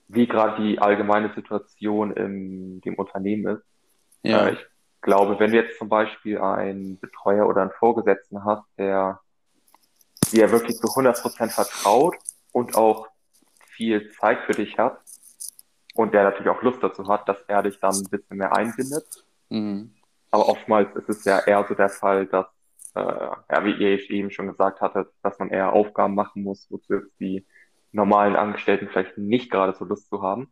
wie 0.08 0.28
gerade 0.28 0.62
die 0.62 0.80
allgemeine 0.80 1.34
Situation 1.34 2.12
in 2.12 2.80
dem 2.82 2.96
Unternehmen 2.96 3.58
ist. 3.58 3.64
Ja. 4.24 4.48
Äh, 4.48 4.54
ich 4.54 4.60
glaube, 5.02 5.40
wenn 5.40 5.52
du 5.52 5.58
jetzt 5.58 5.78
zum 5.78 5.90
Beispiel 5.90 6.38
einen 6.38 7.00
Betreuer 7.00 7.48
oder 7.48 7.62
einen 7.62 7.72
Vorgesetzten 7.72 8.46
hast, 8.46 8.64
der 8.78 9.20
dir 10.32 10.52
wirklich 10.52 10.78
zu 10.78 10.88
100% 10.88 11.50
vertraut 11.50 12.16
und 12.56 12.78
auch 12.78 13.10
viel 13.68 14.10
Zeit 14.12 14.40
für 14.46 14.54
dich 14.54 14.78
hat 14.78 14.98
und 15.94 16.14
der 16.14 16.24
natürlich 16.24 16.48
auch 16.48 16.62
Lust 16.62 16.82
dazu 16.82 17.06
hat, 17.10 17.28
dass 17.28 17.38
er 17.50 17.64
dich 17.64 17.82
dann 17.82 17.94
ein 17.94 18.10
bisschen 18.10 18.38
mehr 18.38 18.56
einbindet. 18.56 19.26
Mhm. 19.50 19.94
Aber 20.32 20.48
oftmals 20.48 20.96
ist 20.96 21.10
es 21.10 21.26
ja 21.26 21.40
eher 21.40 21.66
so 21.68 21.76
der 21.76 21.90
Fall, 21.90 22.28
dass, 22.28 22.46
äh, 22.96 23.02
ja, 23.02 23.66
wie 23.66 23.74
ihr 23.74 24.10
eben 24.10 24.32
schon 24.32 24.48
gesagt 24.48 24.80
hattet, 24.80 25.10
dass 25.22 25.38
man 25.38 25.50
eher 25.50 25.74
Aufgaben 25.74 26.16
machen 26.16 26.44
muss, 26.44 26.72
wozu 26.72 26.94
jetzt 26.94 27.20
die 27.20 27.46
normalen 27.92 28.38
Angestellten 28.38 28.88
vielleicht 28.88 29.18
nicht 29.18 29.52
gerade 29.52 29.76
so 29.78 29.84
Lust 29.84 30.08
zu 30.08 30.22
haben. 30.22 30.50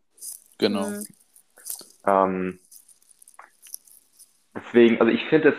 Genau. 0.58 0.90
Mhm. 0.90 1.06
Ähm, 2.06 2.60
deswegen, 4.54 5.00
also 5.00 5.10
ich 5.10 5.24
finde, 5.30 5.54
es 5.54 5.56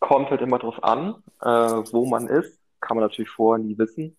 kommt 0.00 0.30
halt 0.30 0.40
immer 0.40 0.58
drauf 0.58 0.82
an, 0.82 1.22
äh, 1.40 1.46
wo 1.46 2.06
man 2.06 2.26
ist. 2.26 2.58
Kann 2.80 2.96
man 2.96 3.04
natürlich 3.04 3.30
vorher 3.30 3.64
nie 3.64 3.78
wissen. 3.78 4.16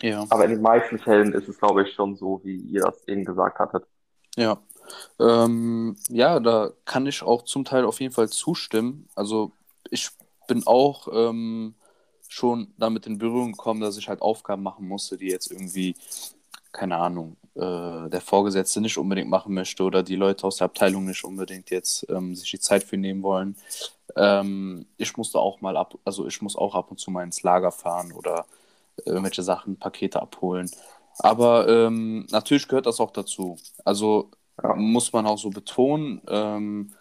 Ja. 0.00 0.26
Aber 0.30 0.44
in 0.44 0.52
den 0.52 0.62
meisten 0.62 0.98
Fällen 0.98 1.32
ist 1.32 1.48
es, 1.48 1.58
glaube 1.58 1.82
ich, 1.82 1.94
schon 1.94 2.16
so, 2.16 2.40
wie 2.44 2.56
ihr 2.56 2.82
das 2.82 3.06
eben 3.06 3.24
gesagt 3.24 3.58
hattet. 3.58 3.84
Ja. 4.36 4.58
Ähm, 5.18 5.96
ja, 6.08 6.40
da 6.40 6.72
kann 6.84 7.06
ich 7.06 7.22
auch 7.22 7.42
zum 7.42 7.64
Teil 7.64 7.84
auf 7.84 8.00
jeden 8.00 8.12
Fall 8.12 8.28
zustimmen. 8.28 9.08
Also 9.14 9.52
ich 9.90 10.10
bin 10.48 10.66
auch 10.66 11.08
ähm, 11.12 11.74
schon 12.28 12.72
damit 12.78 13.06
in 13.06 13.18
Berührung 13.18 13.52
gekommen, 13.52 13.80
dass 13.80 13.96
ich 13.96 14.08
halt 14.08 14.22
Aufgaben 14.22 14.62
machen 14.62 14.88
musste, 14.88 15.16
die 15.16 15.28
jetzt 15.28 15.50
irgendwie, 15.50 15.94
keine 16.72 16.96
Ahnung, 16.96 17.36
äh, 17.54 18.08
der 18.08 18.20
Vorgesetzte 18.20 18.80
nicht 18.80 18.96
unbedingt 18.98 19.28
machen 19.28 19.54
möchte 19.54 19.82
oder 19.82 20.02
die 20.02 20.16
Leute 20.16 20.46
aus 20.46 20.56
der 20.56 20.66
Abteilung 20.66 21.04
nicht 21.04 21.24
unbedingt 21.24 21.70
jetzt 21.70 22.06
ähm, 22.08 22.34
sich 22.34 22.50
die 22.50 22.60
Zeit 22.60 22.84
für 22.84 22.96
nehmen 22.96 23.22
wollen. 23.22 23.56
Ähm, 24.16 24.86
ich 24.96 25.16
musste 25.16 25.38
auch 25.38 25.60
mal 25.60 25.76
ab, 25.76 25.98
also 26.04 26.26
ich 26.26 26.40
muss 26.40 26.56
auch 26.56 26.74
ab 26.74 26.90
und 26.90 26.98
zu 26.98 27.10
mal 27.10 27.24
ins 27.24 27.42
Lager 27.42 27.70
fahren 27.70 28.12
oder 28.12 28.46
irgendwelche 29.04 29.42
Sachen, 29.42 29.78
Pakete 29.78 30.20
abholen. 30.20 30.70
Aber 31.18 31.68
ähm, 31.68 32.26
natürlich 32.30 32.68
gehört 32.68 32.86
das 32.86 33.00
auch 33.00 33.10
dazu. 33.10 33.56
Also 33.84 34.30
ja. 34.62 34.74
muss 34.74 35.12
man 35.12 35.26
auch 35.26 35.38
so 35.38 35.50
betonen, 35.50 36.22
ähm, 36.28 36.92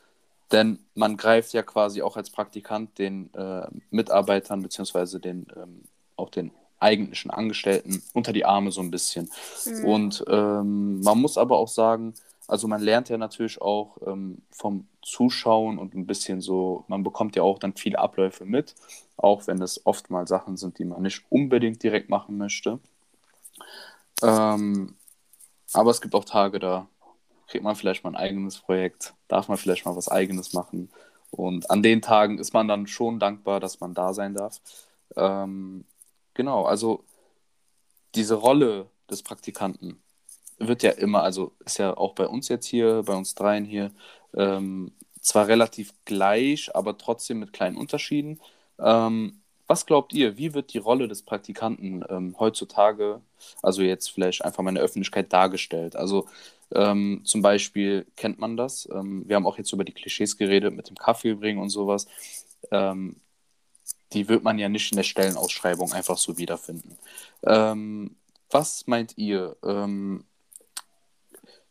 denn 0.52 0.80
man 0.96 1.16
greift 1.16 1.54
ja 1.54 1.64
quasi 1.64 2.02
auch 2.02 2.18
als 2.18 2.30
Praktikant 2.30 2.98
den 3.00 3.34
äh, 3.34 3.68
Mitarbeitern 3.90 4.62
beziehungsweise 4.62 5.20
den 5.20 5.48
ähm, 5.56 5.84
auch 6.18 6.30
den 6.30 6.52
eigentlichen 6.80 7.32
Angestellten 7.32 8.02
unter 8.14 8.34
die 8.34 8.46
Arme 8.46 8.72
so 8.72 8.82
ein 8.82 8.92
bisschen. 8.92 9.30
Mhm. 9.66 9.86
Und 9.86 10.26
ähm, 10.28 11.02
man 11.02 11.20
muss 11.20 11.38
aber 11.38 11.58
auch 11.58 11.68
sagen, 11.68 12.16
also 12.52 12.68
man 12.68 12.82
lernt 12.82 13.08
ja 13.08 13.18
natürlich 13.18 13.62
auch 13.62 13.98
ähm, 14.06 14.42
vom 14.52 14.86
Zuschauen 15.02 15.80
und 15.80 15.96
ein 15.96 16.06
bisschen 16.06 16.42
so, 16.42 16.84
man 16.90 17.02
bekommt 17.02 17.38
ja 17.38 17.44
auch 17.44 17.60
dann 17.60 17.78
viele 17.78 17.98
Abläufe 17.98 18.44
mit, 18.44 18.76
auch 19.16 19.48
wenn 19.48 19.62
es 19.62 19.86
oft 19.86 20.10
mal 20.10 20.28
Sachen 20.28 20.58
sind, 20.58 20.78
die 20.78 20.84
man 20.84 21.02
nicht 21.02 21.24
unbedingt 21.30 21.82
direkt 21.82 22.10
machen 22.10 22.38
möchte. 22.38 22.80
Ähm, 24.22 24.96
aber 25.72 25.92
es 25.92 26.02
gibt 26.02 26.14
auch 26.14 26.26
Tage, 26.26 26.60
da 26.60 26.88
kriegt 27.48 27.64
man 27.64 27.78
vielleicht 27.78 28.04
mal 28.04 28.10
ein 28.10 28.18
eigenes 28.18 28.60
Projekt, 28.60 29.14
darf 29.30 29.48
man 29.48 29.58
vielleicht 29.58 29.86
mal 29.86 29.96
was 29.96 30.10
eigenes 30.10 30.52
machen. 30.52 30.90
Und 31.30 31.72
an 31.72 31.82
den 31.82 32.02
Tagen 32.02 32.38
ist 32.38 32.54
man 32.54 32.68
dann 32.68 32.86
schon 32.86 33.18
dankbar, 33.18 33.62
dass 33.62 33.80
man 33.80 33.94
da 33.94 34.14
sein 34.14 34.34
darf. 34.34 34.60
Ähm, 35.16 35.86
genau, 36.34 36.66
also 36.66 37.06
diese 38.14 38.36
Rolle 38.36 38.88
des 39.10 39.24
Praktikanten 39.24 40.02
wird 40.68 40.84
ja 40.84 40.92
immer, 40.92 41.24
also 41.24 41.54
ist 41.66 41.80
ja 41.80 41.96
auch 41.96 42.14
bei 42.14 42.28
uns 42.28 42.48
jetzt 42.50 42.68
hier, 42.68 43.04
bei 43.04 43.16
uns 43.16 43.36
dreien 43.36 43.66
hier, 43.66 43.92
ähm, 44.36 44.92
zwar 45.22 45.48
relativ 45.48 45.94
gleich, 46.06 46.76
aber 46.76 46.98
trotzdem 46.98 47.40
mit 47.40 47.54
kleinen 47.54 47.78
Unterschieden. 47.78 48.40
Ähm, 48.80 49.42
was 49.68 49.86
glaubt 49.86 50.14
ihr, 50.14 50.38
wie 50.38 50.54
wird 50.54 50.74
die 50.74 50.80
Rolle 50.80 51.08
des 51.08 51.24
Praktikanten 51.24 52.04
ähm, 52.10 52.36
heutzutage, 52.40 53.22
also 53.62 53.82
jetzt 53.82 54.10
vielleicht 54.10 54.44
einfach 54.44 54.64
mal 54.64 54.70
in 54.72 54.76
der 54.76 54.84
Öffentlichkeit 54.84 55.32
dargestellt? 55.32 55.96
Also 55.96 56.28
ähm, 56.74 57.22
zum 57.24 57.42
Beispiel 57.42 58.06
kennt 58.18 58.40
man 58.40 58.58
das. 58.58 58.90
Ähm, 58.92 59.24
wir 59.28 59.36
haben 59.36 59.48
auch 59.48 59.58
jetzt 59.58 59.72
über 59.72 59.84
die 59.86 59.94
Klischees 59.94 60.38
geredet 60.38 60.74
mit 60.74 60.90
dem 60.90 60.98
Kaffee 60.98 61.36
bringen 61.36 61.60
und 61.60 61.70
sowas. 61.70 62.08
Ähm, 62.72 63.16
die 64.14 64.28
wird 64.28 64.44
man 64.44 64.60
ja 64.60 64.68
nicht 64.70 64.92
in 64.92 64.98
der 64.98 65.04
Stellenausschreibung 65.04 65.94
einfach 65.94 66.18
so 66.18 66.38
wiederfinden. 66.38 66.98
Ähm, 67.44 68.16
was 68.50 68.88
meint 68.88 69.18
ihr? 69.18 69.56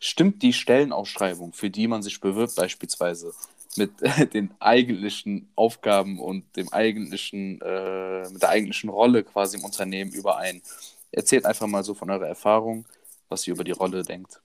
Stimmt 0.02 0.42
die 0.42 0.54
Stellenausschreibung, 0.54 1.52
für 1.52 1.68
die 1.68 1.86
man 1.86 2.02
sich 2.02 2.20
bewirbt, 2.20 2.56
beispielsweise, 2.56 3.34
mit 3.76 3.92
den 4.34 4.54
eigentlichen 4.58 5.50
Aufgaben 5.54 6.18
und 6.18 6.56
dem 6.56 6.72
eigentlichen, 6.72 7.60
äh, 7.60 8.28
mit 8.30 8.40
der 8.40 8.48
eigentlichen 8.48 8.88
Rolle 8.88 9.22
quasi 9.22 9.58
im 9.58 9.64
Unternehmen 9.64 10.10
überein. 10.12 10.62
Erzählt 11.12 11.44
einfach 11.44 11.66
mal 11.66 11.84
so 11.84 11.92
von 11.92 12.10
eurer 12.10 12.28
Erfahrung, 12.28 12.86
was 13.28 13.46
ihr 13.46 13.54
über 13.54 13.64
die 13.64 13.72
Rolle 13.72 14.02
denkt. 14.02 14.40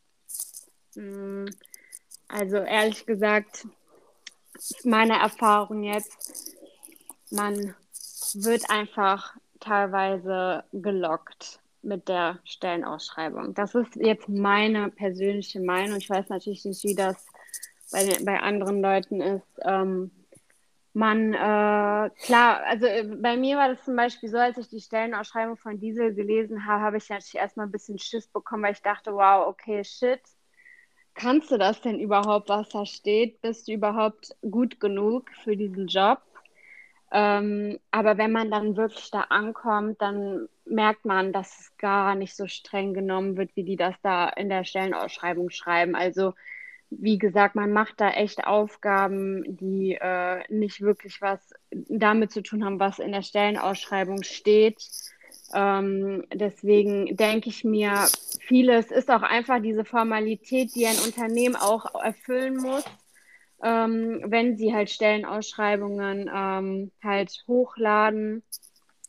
Mm, 0.96 1.46
also 2.28 2.58
ehrlich 2.58 3.06
gesagt, 3.06 3.66
meine 4.84 5.20
Erfahrung 5.20 5.84
jetzt, 5.84 6.54
man 7.32 7.76
wird 8.34 8.70
einfach 8.70 9.36
teilweise 9.62 10.66
gelockt 10.74 11.60
mit 11.86 12.10
der 12.10 12.40
Stellenausschreibung. 12.44 13.54
Das 13.54 13.76
ist 13.76 13.96
jetzt 13.96 14.28
meine 14.28 14.90
persönliche 14.90 15.60
Meinung. 15.60 15.98
Ich 15.98 16.10
weiß 16.10 16.30
natürlich 16.30 16.66
nicht, 16.66 16.84
wie 16.84 16.96
das 16.96 17.26
bei, 17.92 18.18
bei 18.24 18.40
anderen 18.40 18.82
Leuten 18.82 19.22
ist. 19.22 19.48
Ähm, 19.62 20.12
man, 20.94 21.34
äh, 21.34 22.10
klar, 22.24 22.62
also 22.66 22.86
äh, 22.86 23.04
bei 23.04 23.36
mir 23.36 23.58
war 23.58 23.70
das 23.70 23.84
zum 23.84 23.96
Beispiel 23.96 24.30
so, 24.30 24.38
als 24.38 24.58
ich 24.58 24.70
die 24.70 24.80
Stellenausschreibung 24.80 25.58
von 25.58 25.80
Diesel 25.80 26.14
gelesen 26.14 26.66
habe, 26.66 26.82
habe 26.82 26.98
ich 26.98 27.10
natürlich 27.10 27.36
erstmal 27.36 27.68
ein 27.68 27.72
bisschen 27.72 28.00
Schiss 28.00 28.28
bekommen, 28.28 28.64
weil 28.64 28.74
ich 28.74 28.82
dachte, 28.82 29.14
wow, 29.14 29.48
okay, 29.48 29.84
shit, 29.84 30.22
kannst 31.14 31.52
du 31.52 31.58
das 31.58 31.82
denn 31.82 32.00
überhaupt, 32.00 32.50
was 32.50 32.70
da 32.70 32.86
steht? 32.86 33.42
Bist 33.42 33.68
du 33.68 33.74
überhaupt 33.74 34.36
gut 34.42 34.80
genug 34.80 35.30
für 35.44 35.58
diesen 35.58 35.88
Job? 35.88 36.22
Ähm, 37.12 37.80
aber 37.92 38.18
wenn 38.18 38.32
man 38.32 38.52
dann 38.52 38.78
wirklich 38.78 39.10
da 39.12 39.22
ankommt, 39.22 40.02
dann 40.02 40.48
merkt 40.66 41.06
man, 41.06 41.32
dass 41.32 41.60
es 41.60 41.78
gar 41.78 42.16
nicht 42.16 42.36
so 42.36 42.48
streng 42.48 42.94
genommen 42.94 43.38
wird, 43.38 43.56
wie 43.56 43.64
die 43.64 43.76
das 43.76 43.96
da 44.02 44.28
in 44.30 44.50
der 44.50 44.64
Stellenausschreibung 44.64 45.50
schreiben. 45.50 45.96
Also 45.96 46.34
wie 46.90 47.18
gesagt, 47.18 47.56
man 47.56 47.72
macht 47.72 48.00
da 48.00 48.12
echt 48.12 48.46
Aufgaben, 48.46 49.58
die 49.58 49.98
äh, 50.00 50.44
nicht 50.50 50.82
wirklich 50.82 51.22
was 51.22 51.40
damit 51.72 52.32
zu 52.32 52.42
tun 52.42 52.64
haben, 52.64 52.80
was 52.80 53.00
in 53.00 53.12
der 53.12 53.24
Stellenausschreibung 53.24 54.24
steht. 54.24 54.82
Ähm, 55.54 56.26
deswegen 56.34 57.16
denke 57.16 57.50
ich 57.50 57.64
mir, 57.64 58.08
vieles 58.40 58.92
ist 58.92 59.10
auch 59.10 59.24
einfach 59.24 59.62
diese 59.62 59.86
Formalität, 59.86 60.76
die 60.76 60.86
ein 60.86 61.00
Unternehmen 61.00 61.56
auch 61.56 61.94
erfüllen 61.96 62.58
muss. 62.58 62.84
ähm, 63.64 64.22
wenn 64.26 64.58
sie 64.58 64.74
halt 64.74 64.90
Stellenausschreibungen 64.90 66.30
ähm, 66.34 66.92
halt 67.04 67.44
hochladen. 67.48 68.44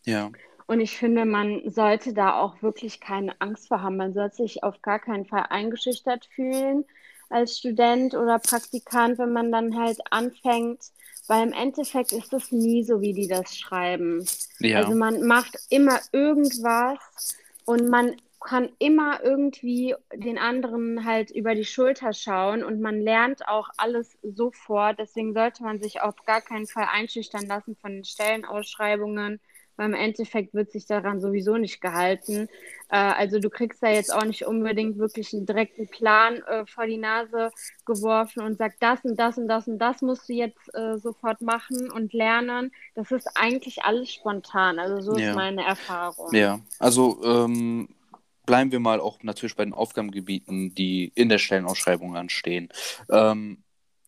Ja. 0.05 0.31
Und 0.67 0.81
ich 0.81 0.99
finde, 0.99 1.25
man 1.25 1.63
sollte 1.71 2.13
da 2.13 2.41
auch 2.41 2.61
wirklich 2.61 3.01
keine 3.01 3.41
Angst 3.41 3.69
vor 3.69 3.83
haben. 3.83 3.97
Man 3.97 4.15
sollte 4.15 4.37
sich 4.37 4.65
auf 4.65 4.83
gar 4.83 4.99
keinen 4.99 5.25
Fall 5.25 5.47
eingeschüchtert 5.49 6.27
fühlen 6.35 6.85
als 7.29 7.59
Student 7.59 8.15
oder 8.15 8.39
Praktikant, 8.39 9.19
wenn 9.19 9.33
man 9.33 9.53
dann 9.53 9.77
halt 9.79 9.99
anfängt, 10.11 10.81
weil 11.29 11.47
im 11.47 11.53
Endeffekt 11.53 12.13
ist 12.13 12.33
es 12.33 12.53
nie 12.53 12.85
so, 12.85 13.01
wie 13.01 13.13
die 13.13 13.29
das 13.29 13.57
schreiben. 13.57 14.25
Ja. 14.59 14.79
Also 14.79 14.97
man 14.97 15.23
macht 15.23 15.57
immer 15.71 15.99
irgendwas 16.13 16.99
und 17.65 17.89
man 17.89 18.17
kann 18.41 18.69
immer 18.79 19.25
irgendwie 19.25 19.95
den 20.15 20.39
anderen 20.39 21.05
halt 21.05 21.31
über 21.31 21.55
die 21.57 21.65
Schulter 21.65 22.13
schauen 22.13 22.63
und 22.63 22.81
man 22.81 23.01
lernt 23.01 23.49
auch 23.49 23.71
alles 23.77 24.17
sofort. 24.23 25.01
Deswegen 25.01 25.35
sollte 25.35 25.65
man 25.65 25.81
sich 25.81 26.01
auf 26.01 26.15
gar 26.27 26.41
keinen 26.41 26.67
Fall 26.67 26.87
einschüchtern 26.93 27.47
lassen 27.47 27.77
von 27.81 27.93
den 27.93 28.05
Stellenausschreibungen 28.05 29.41
weil 29.77 29.87
im 29.87 29.95
Endeffekt 29.95 30.55
wird 30.55 30.71
sich 30.73 30.87
daran 30.87 31.21
sowieso 31.21 31.57
nicht 31.57 31.81
gehalten. 31.81 32.49
Äh, 32.89 32.97
also 32.97 33.39
du 33.39 33.51
kriegst 33.51 33.83
da 33.83 33.89
jetzt 33.89 34.13
auch 34.13 34.25
nicht 34.25 34.47
unbedingt 34.47 34.99
wirklich 34.99 35.33
einen 35.33 35.47
direkten 35.47 35.89
Plan 35.89 36.43
äh, 36.43 36.67
vor 36.67 36.87
die 36.87 36.97
Nase 36.97 37.51
geworfen 37.85 38.43
und 38.43 38.59
sagst, 38.59 38.83
das 38.83 39.05
und 39.05 39.17
das 39.17 39.39
und 39.39 39.49
das 39.49 39.69
und 39.69 39.79
das 39.79 40.03
musst 40.03 40.29
du 40.29 40.33
jetzt 40.33 40.75
äh, 40.75 40.99
sofort 40.99 41.41
machen 41.41 41.91
und 41.91 42.13
lernen. 42.13 42.73
Das 42.95 43.11
ist 43.11 43.29
eigentlich 43.35 43.83
alles 43.83 44.13
spontan. 44.13 44.79
Also 44.79 45.01
so 45.13 45.19
ja. 45.19 45.31
ist 45.31 45.37
meine 45.37 45.65
Erfahrung. 45.65 46.35
Ja, 46.35 46.61
also 46.79 47.21
ähm, 47.25 47.89
bleiben 48.47 48.73
wir 48.73 48.81
mal 48.81 49.01
auch 49.01 49.23
natürlich 49.23 49.57
bei 49.57 49.65
den 49.65 49.75
Aufgabengebieten, 49.75 50.75
die 50.75 51.13
in 51.15 51.29
der 51.29 51.39
Stellenausschreibung 51.39 52.17
anstehen. 52.17 52.69
Ähm, 53.11 53.63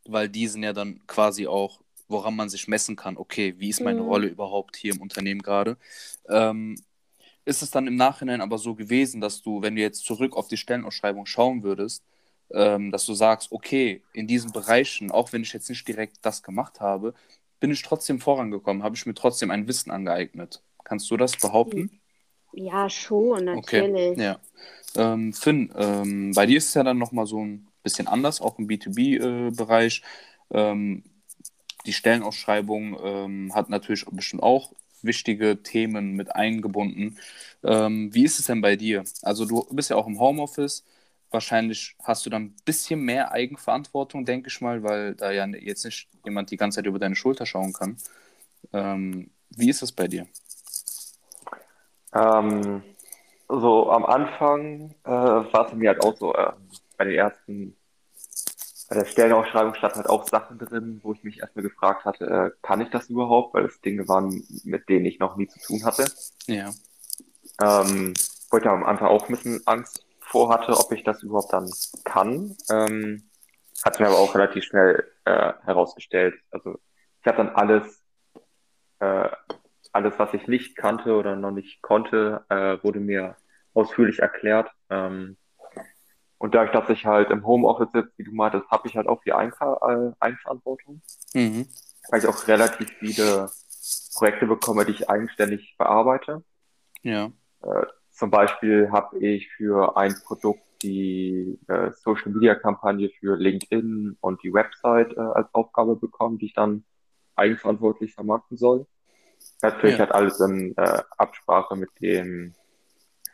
weil 0.07 0.29
die 0.29 0.47
sind 0.47 0.63
ja 0.63 0.73
dann 0.73 1.07
quasi 1.07 1.47
auch 1.47 1.81
woran 2.09 2.35
man 2.35 2.49
sich 2.49 2.69
messen 2.69 2.97
kann, 2.97 3.17
okay, 3.17 3.55
wie 3.59 3.69
ist 3.69 3.81
meine 3.81 4.03
mhm. 4.03 4.09
Rolle 4.09 4.27
überhaupt 4.29 4.77
hier 4.77 4.95
im 4.95 5.01
Unternehmen 5.01 5.43
gerade. 5.43 5.77
Ähm, 6.29 6.77
ist 7.45 7.63
es 7.63 7.71
dann 7.71 7.87
im 7.87 7.97
Nachhinein 7.97 8.41
aber 8.41 8.59
so 8.59 8.75
gewesen, 8.75 9.21
dass 9.21 9.43
du, 9.43 9.63
wenn 9.63 9.77
du 9.77 9.81
jetzt 9.81 10.05
zurück 10.05 10.37
auf 10.37 10.49
die 10.49 10.57
Stellenausschreibung 10.57 11.27
schauen 11.27 11.63
würdest, 11.63 12.05
ähm, 12.51 12.91
dass 12.91 13.07
du 13.07 13.15
sagst, 13.15 13.53
okay, 13.53 14.03
in 14.13 14.27
diesen 14.27 14.53
Bereichen, 14.53 15.11
auch 15.11 15.33
wenn 15.33 15.43
ich 15.43 15.53
jetzt 15.53 15.69
nicht 15.69 15.87
direkt 15.87 16.19
das 16.23 16.43
gemacht 16.43 16.81
habe, 16.81 17.15
bin 17.61 17.71
ich 17.71 17.83
trotzdem 17.83 18.21
vorangekommen, 18.21 18.83
habe 18.83 18.97
ich 18.97 19.07
mir 19.07 19.15
trotzdem 19.15 19.51
ein 19.51 19.67
Wissen 19.67 19.91
angeeignet. 19.91 20.63
Kannst 20.85 21.11
du 21.11 21.17
das 21.17 21.37
behaupten? 21.37 22.01
Ja, 22.53 22.89
schon, 22.89 23.45
natürlich. 23.45 24.13
Okay, 24.13 24.23
ja. 24.23 24.41
Ähm, 24.97 25.33
Finn, 25.33 25.73
ähm, 25.77 26.33
bei 26.35 26.47
dir 26.47 26.59
ist 26.59 26.69
es 26.69 26.75
ja 26.75 26.83
dann 26.83 26.99
nochmal 26.99 27.27
so 27.27 27.45
ein 27.45 27.69
bisschen 27.83 28.09
anders, 28.09 28.41
auch 28.41 28.59
im 28.59 28.67
B2B-Bereich. 28.67 30.03
Äh, 30.51 30.71
ähm, 30.71 31.03
die 31.89 31.95
Stellenausschreibung 31.95 32.99
ähm, 33.03 33.55
hat 33.55 33.71
natürlich 33.71 34.05
bestimmt 34.05 34.43
auch 34.43 34.73
wichtige 35.01 35.63
Themen 35.63 36.13
mit 36.13 36.35
eingebunden. 36.37 37.19
Ähm, 37.65 38.13
wie 38.13 38.25
ist 38.25 38.39
es 38.39 38.47
denn 38.47 38.61
bei 38.61 38.77
dir? 38.77 39.05
Also 39.23 39.47
du 39.47 39.67
bist 39.71 39.89
ja 39.89 39.97
auch 39.97 40.07
im 40.07 40.21
Homeoffice. 40.21 40.85
Wahrscheinlich 41.31 41.97
hast 42.03 42.27
du 42.27 42.31
dann 42.31 42.43
ein 42.43 42.57
bisschen 42.67 43.01
mehr 43.01 43.33
Eigenverantwortung, 43.33 44.27
denke 44.27 44.49
ich 44.49 44.61
mal, 44.61 44.83
weil 44.83 45.15
da 45.15 45.31
ja 45.31 45.47
jetzt 45.47 45.87
nicht 45.87 46.09
jemand 46.27 46.51
die 46.51 46.59
ganze 46.59 46.77
Zeit 46.77 46.87
über 46.87 46.99
deine 46.99 47.17
Schulter 47.17 47.47
schauen 47.47 47.73
kann. 47.73 47.97
Ähm, 48.75 49.31
wie 49.57 49.71
ist 49.71 49.81
das 49.81 49.93
bei 49.93 50.09
dir? 50.09 50.27
Ähm, 52.13 52.83
so 53.49 53.91
am 53.91 54.05
Anfang 54.05 54.95
äh, 55.05 55.11
war 55.11 55.67
es 55.67 55.73
mir 55.73 55.89
halt 55.91 56.03
auch 56.03 56.17
so, 56.19 56.35
äh, 56.35 56.53
bei 56.99 57.05
den 57.05 57.15
ersten 57.15 57.78
der 58.91 59.05
Stellenausschreibung 59.05 59.75
stand 59.75 59.97
halt 59.97 60.09
auch 60.09 60.27
Sachen 60.27 60.59
drin, 60.59 61.01
wo 61.03 61.13
ich 61.13 61.23
mich 61.23 61.41
erstmal 61.41 61.63
gefragt 61.63 62.05
hatte, 62.05 62.25
äh, 62.25 62.51
kann 62.63 62.81
ich 62.81 62.91
das 62.91 63.11
überhaupt? 63.11 63.55
Weil 63.55 63.67
es 63.67 63.81
Dinge 63.81 64.09
waren, 64.09 64.43
mit 64.65 64.89
denen 64.89 65.05
ich 65.05 65.19
noch 65.19 65.37
nie 65.37 65.47
zu 65.47 65.59
tun 65.61 65.85
hatte. 65.85 66.11
Ja. 66.47 66.71
Ähm, 67.61 68.15
wo 68.51 68.57
ich 68.57 68.67
am 68.67 68.85
Anfang 68.85 69.09
auch 69.09 69.29
ein 69.29 69.35
bisschen 69.35 69.61
Angst 69.67 70.07
vor 70.21 70.51
hatte, 70.51 70.79
ob 70.79 70.91
ich 70.93 71.05
das 71.05 71.23
überhaupt 71.23 71.53
dann 71.53 71.71
kann. 72.05 72.57
Ähm, 72.71 73.29
hat 73.85 74.01
mir 74.01 74.07
aber 74.07 74.19
auch 74.19 74.35
relativ 74.35 74.65
schnell 74.65 75.05
äh, 75.25 75.53
herausgestellt. 75.65 76.35
Also 76.51 76.79
ich 77.21 77.27
habe 77.27 77.39
dann 77.39 77.51
alles, 77.51 78.03
äh, 79.01 79.29
alles, 79.93 80.15
was 80.19 80.35
ich 80.35 80.47
nicht 80.49 80.77
kannte 80.77 81.15
oder 81.15 81.37
noch 81.37 81.51
nicht 81.51 81.83
konnte, 81.83 82.45
äh, 82.49 82.83
wurde 82.83 83.01
mir 83.01 83.37
ausführlich 83.75 84.21
erklärt. 84.21 84.71
Ähm, 84.91 85.37
und 86.39 86.55
dadurch, 86.55 86.73
dass 86.73 86.89
ich 86.89 87.05
halt 87.05 87.31
im 87.31 87.45
Homeoffice 87.45 87.91
sitze, 87.93 88.13
wie 88.17 88.25
du 88.25 88.33
meintest, 88.33 88.71
habe 88.71 88.87
ich 88.87 88.97
halt 88.97 89.09
auch 89.09 89.23
die 89.25 89.33
Einver 89.33 90.15
äh, 90.21 90.25
Eigenverantwortung. 90.25 91.03
Mhm. 91.35 91.67
Weil 92.11 92.21
ich 92.21 92.27
auch 92.27 92.47
relativ 92.47 92.89
viele 92.99 93.51
Projekte 94.15 94.47
bekomme, 94.47 94.85
die 94.85 94.93
ich 94.93 95.11
eigenständig 95.11 95.75
bearbeite. 95.77 96.45
Ja. 97.03 97.33
Äh, 97.63 97.87
zum 98.11 98.31
Beispiel 98.31 98.91
habe 98.91 99.19
ich 99.19 99.51
für 99.53 99.97
ein 99.97 100.15
Produkt 100.25 100.63
die 100.83 101.59
äh, 101.67 101.91
Social 101.93 102.31
Media 102.31 102.55
Kampagne 102.55 103.11
für 103.19 103.37
LinkedIn 103.37 104.17
und 104.21 104.43
die 104.45 104.53
Website 104.53 105.17
äh, 105.17 105.21
als 105.21 105.53
Aufgabe 105.53 105.97
bekommen, 105.97 106.39
die 106.39 106.47
ich 106.47 106.55
dann 106.55 106.85
eigenverantwortlich 107.35 108.15
vermarkten 108.15 108.57
soll. 108.57 108.87
Natürlich 109.61 109.99
ja. 109.99 110.05
halt 110.05 110.13
alles 110.13 110.39
in 110.41 110.77
äh, 110.77 111.03
Absprache 111.17 111.75
mit 111.77 111.91
dem 112.01 112.55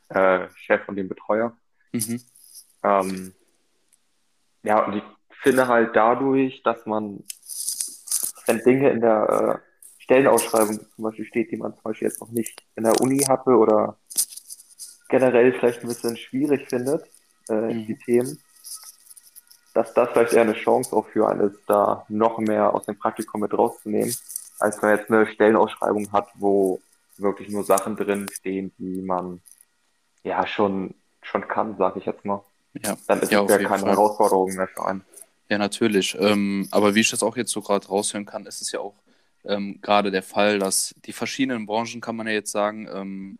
äh, 0.09 0.49
Chef 0.55 0.89
und 0.89 0.97
dem 0.97 1.09
Betreuer. 1.09 1.57
Mhm. 1.93 2.21
Ähm, 2.85 3.35
ja, 4.63 4.85
und 4.85 4.95
ich 4.95 5.03
finde 5.43 5.67
halt 5.69 5.97
dadurch, 5.97 6.63
dass 6.63 6.87
man, 6.87 7.25
wenn 8.47 8.59
Dinge 8.59 8.91
in 8.91 9.01
der 9.01 9.61
äh, 9.63 10.03
Stellenausschreibung 10.03 10.81
zum 10.95 11.05
Beispiel 11.05 11.25
steht, 11.25 11.51
die 11.51 11.57
man 11.57 11.73
zum 11.75 11.83
Beispiel 11.83 12.09
jetzt 12.09 12.21
noch 12.21 12.31
nicht 12.31 12.63
in 12.77 12.85
der 12.85 13.01
Uni 13.01 13.21
hatte 13.21 13.51
oder 13.51 13.97
generell 15.09 15.53
vielleicht 15.53 15.83
ein 15.83 15.89
bisschen 15.89 16.17
schwierig 16.17 16.69
findet, 16.69 17.05
äh, 17.49 17.55
mhm. 17.55 17.87
die 17.87 17.97
Themen, 17.97 18.39
dass 19.73 19.95
das 19.95 20.11
vielleicht 20.11 20.35
eher 20.35 20.43
eine 20.43 20.55
Chance 20.55 20.95
auch 20.95 21.07
für 21.07 21.29
einen 21.29 21.51
ist, 21.51 21.61
da 21.67 22.05
noch 22.09 22.39
mehr 22.39 22.75
aus 22.75 22.85
dem 22.87 22.99
Praktikum 22.99 23.41
mit 23.41 23.53
rauszunehmen, 23.53 24.15
als 24.59 24.81
wenn 24.81 24.91
man 24.91 24.99
jetzt 24.99 25.11
eine 25.11 25.27
Stellenausschreibung 25.27 26.13
hat, 26.13 26.29
wo 26.35 26.81
wirklich 27.17 27.49
nur 27.49 27.65
Sachen 27.65 27.97
drin 27.97 28.29
stehen, 28.33 28.73
die 28.79 29.03
man 29.03 29.41
ja 30.23 30.47
schon, 30.47 30.95
schon 31.23 31.49
kann, 31.49 31.77
sag 31.77 31.97
ich 31.97 32.07
jetzt 32.07 32.25
mal. 32.25 32.43
Ja, 32.83 32.97
dann 33.07 33.21
ist 33.21 33.31
ja, 33.31 33.43
es 33.43 33.51
ja 33.51 33.59
keine 33.59 33.79
Fall. 33.81 33.91
Herausforderung 33.91 34.55
mehr 34.55 34.69
für 34.69 34.85
einen. 34.85 35.05
Ja, 35.49 35.59
natürlich. 35.59 36.17
Ähm, 36.19 36.69
aber 36.71 36.95
wie 36.95 37.01
ich 37.01 37.11
das 37.11 37.23
auch 37.23 37.37
jetzt 37.37 37.53
so 37.53 37.61
gerade 37.61 37.87
raushören 37.87 38.27
kann, 38.27 38.47
ist 38.47 38.63
es 38.63 38.73
ja 38.73 38.81
auch 38.81 38.95
ähm, 39.45 39.79
gerade 39.83 40.11
der 40.11 40.23
Fall, 40.23 40.59
dass 40.59 40.95
die 41.05 41.13
verschiedenen 41.13 41.67
Branchen, 41.67 42.01
kann 42.01 42.17
man 42.17 42.27
ja 42.27 42.33
jetzt 42.33 42.51
sagen, 42.51 42.89
ähm, 42.93 43.39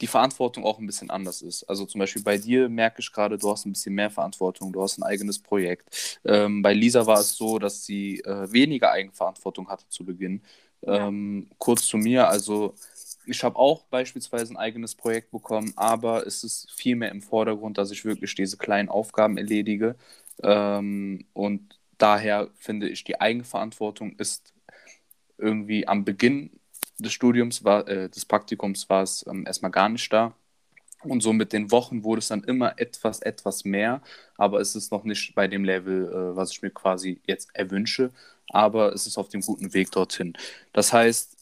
die 0.00 0.06
Verantwortung 0.06 0.64
auch 0.64 0.78
ein 0.78 0.86
bisschen 0.86 1.10
anders 1.10 1.42
ist. 1.42 1.64
Also 1.64 1.86
zum 1.86 2.00
Beispiel 2.00 2.22
bei 2.22 2.36
dir 2.36 2.68
merke 2.68 3.00
ich 3.00 3.12
gerade, 3.12 3.38
du 3.38 3.50
hast 3.50 3.64
ein 3.64 3.72
bisschen 3.72 3.94
mehr 3.94 4.10
Verantwortung, 4.10 4.72
du 4.72 4.82
hast 4.82 4.98
ein 4.98 5.02
eigenes 5.02 5.38
Projekt. 5.38 6.18
Ähm, 6.24 6.62
bei 6.62 6.74
Lisa 6.74 7.06
war 7.06 7.20
es 7.20 7.36
so, 7.36 7.58
dass 7.58 7.84
sie 7.84 8.20
äh, 8.20 8.50
weniger 8.52 8.90
Eigenverantwortung 8.90 9.68
hatte 9.68 9.88
zu 9.88 10.04
Beginn. 10.04 10.42
Ja. 10.82 11.08
Ähm, 11.08 11.48
kurz 11.58 11.86
zu 11.86 11.96
mir, 11.96 12.28
also 12.28 12.74
ich 13.26 13.42
habe 13.44 13.58
auch 13.58 13.84
beispielsweise 13.84 14.52
ein 14.52 14.56
eigenes 14.56 14.94
Projekt 14.94 15.30
bekommen, 15.30 15.72
aber 15.76 16.26
es 16.26 16.44
ist 16.44 16.70
viel 16.72 16.96
mehr 16.96 17.10
im 17.10 17.22
Vordergrund, 17.22 17.78
dass 17.78 17.90
ich 17.90 18.04
wirklich 18.04 18.34
diese 18.34 18.56
kleinen 18.56 18.88
Aufgaben 18.88 19.38
erledige. 19.38 19.96
Ähm, 20.42 21.26
und 21.32 21.78
daher 21.98 22.48
finde 22.56 22.88
ich, 22.88 23.04
die 23.04 23.20
Eigenverantwortung 23.20 24.16
ist 24.16 24.52
irgendwie 25.38 25.86
am 25.88 26.04
Beginn 26.04 26.50
des 26.98 27.12
Studiums, 27.12 27.64
war, 27.64 27.86
äh, 27.88 28.08
des 28.08 28.24
Praktikums 28.24 28.88
war 28.88 29.02
es 29.02 29.24
ähm, 29.28 29.46
erstmal 29.46 29.70
gar 29.70 29.88
nicht 29.88 30.12
da. 30.12 30.34
Und 31.02 31.22
so 31.22 31.32
mit 31.32 31.52
den 31.52 31.70
Wochen 31.70 32.02
wurde 32.02 32.20
es 32.20 32.28
dann 32.28 32.44
immer 32.44 32.78
etwas, 32.78 33.20
etwas 33.20 33.64
mehr, 33.64 34.00
aber 34.36 34.60
es 34.60 34.74
ist 34.74 34.90
noch 34.90 35.04
nicht 35.04 35.34
bei 35.34 35.48
dem 35.48 35.64
Level, 35.64 36.08
äh, 36.08 36.36
was 36.36 36.52
ich 36.52 36.62
mir 36.62 36.70
quasi 36.70 37.20
jetzt 37.26 37.50
erwünsche, 37.54 38.10
aber 38.48 38.92
es 38.94 39.06
ist 39.06 39.18
auf 39.18 39.28
dem 39.28 39.42
guten 39.42 39.74
Weg 39.74 39.90
dorthin. 39.90 40.34
Das 40.72 40.92
heißt, 40.92 41.33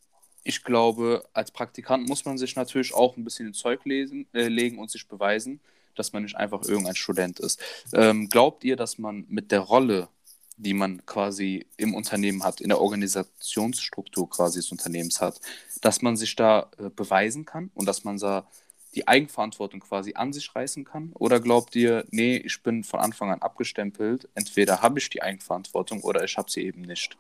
ich 0.44 0.64
glaube, 0.64 1.24
als 1.32 1.50
Praktikant 1.50 2.08
muss 2.08 2.24
man 2.24 2.38
sich 2.38 2.56
natürlich 2.56 2.94
auch 2.94 3.16
ein 3.16 3.24
bisschen 3.24 3.48
ins 3.48 3.58
Zeug 3.58 3.84
lesen, 3.84 4.26
äh, 4.32 4.48
legen 4.48 4.78
und 4.78 4.90
sich 4.90 5.06
beweisen, 5.06 5.60
dass 5.94 6.12
man 6.12 6.22
nicht 6.22 6.36
einfach 6.36 6.62
irgendein 6.62 6.96
Student 6.96 7.38
ist. 7.40 7.60
Ähm, 7.92 8.28
glaubt 8.28 8.64
ihr, 8.64 8.76
dass 8.76 8.98
man 8.98 9.24
mit 9.28 9.52
der 9.52 9.60
Rolle, 9.60 10.08
die 10.56 10.74
man 10.74 11.04
quasi 11.06 11.66
im 11.76 11.94
Unternehmen 11.94 12.44
hat, 12.44 12.60
in 12.60 12.68
der 12.68 12.80
Organisationsstruktur 12.80 14.28
quasi 14.30 14.58
des 14.58 14.70
Unternehmens 14.72 15.20
hat, 15.20 15.40
dass 15.80 16.02
man 16.02 16.16
sich 16.16 16.34
da 16.36 16.70
äh, 16.78 16.88
beweisen 16.90 17.44
kann 17.44 17.70
und 17.74 17.86
dass 17.86 18.04
man 18.04 18.18
da 18.18 18.46
die 18.94 19.08
Eigenverantwortung 19.08 19.80
quasi 19.80 20.14
an 20.14 20.32
sich 20.32 20.54
reißen 20.54 20.84
kann? 20.84 21.12
Oder 21.14 21.40
glaubt 21.40 21.74
ihr, 21.76 22.04
nee, 22.10 22.36
ich 22.36 22.62
bin 22.62 22.84
von 22.84 23.00
Anfang 23.00 23.30
an 23.30 23.40
abgestempelt, 23.40 24.28
entweder 24.34 24.82
habe 24.82 24.98
ich 24.98 25.08
die 25.08 25.22
Eigenverantwortung 25.22 26.02
oder 26.02 26.24
ich 26.24 26.36
habe 26.36 26.50
sie 26.50 26.62
eben 26.62 26.82
nicht? 26.82 27.16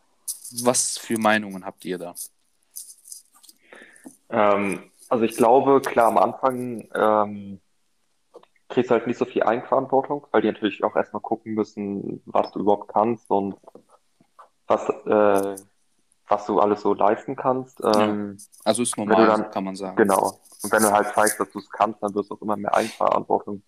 Was 0.62 0.98
für 0.98 1.18
Meinungen 1.18 1.64
habt 1.64 1.84
ihr 1.84 1.98
da? 1.98 2.14
Ähm, 4.32 4.90
also 5.08 5.24
ich 5.24 5.36
glaube, 5.36 5.80
klar, 5.82 6.08
am 6.08 6.18
Anfang 6.18 6.88
ähm, 6.94 7.60
kriegst 8.68 8.90
du 8.90 8.94
halt 8.94 9.06
nicht 9.06 9.18
so 9.18 9.24
viel 9.24 9.42
Eigenverantwortung, 9.42 10.26
weil 10.32 10.42
die 10.42 10.50
natürlich 10.50 10.82
auch 10.82 10.96
erstmal 10.96 11.20
gucken 11.20 11.54
müssen, 11.54 12.22
was 12.24 12.50
du 12.52 12.60
überhaupt 12.60 12.92
kannst 12.92 13.30
und 13.30 13.56
was, 14.66 14.88
äh, 14.88 15.56
was 16.28 16.46
du 16.46 16.58
alles 16.60 16.80
so 16.80 16.94
leisten 16.94 17.36
kannst. 17.36 17.80
Ähm, 17.84 18.36
ja. 18.38 18.44
Also 18.64 18.82
ist 18.82 18.96
normal, 18.96 19.26
dann, 19.26 19.50
kann 19.50 19.64
man 19.64 19.76
sagen. 19.76 19.96
Genau. 19.96 20.40
Und 20.62 20.72
wenn 20.72 20.82
du 20.82 20.90
halt 20.90 21.14
zeigst, 21.14 21.38
dass 21.38 21.50
du 21.50 21.58
es 21.58 21.68
kannst, 21.70 22.02
dann 22.02 22.14
wirst 22.14 22.30
du 22.30 22.34
auch 22.34 22.40
immer 22.40 22.56
mehr 22.56 22.74
Eigenverantwortung 22.74 23.62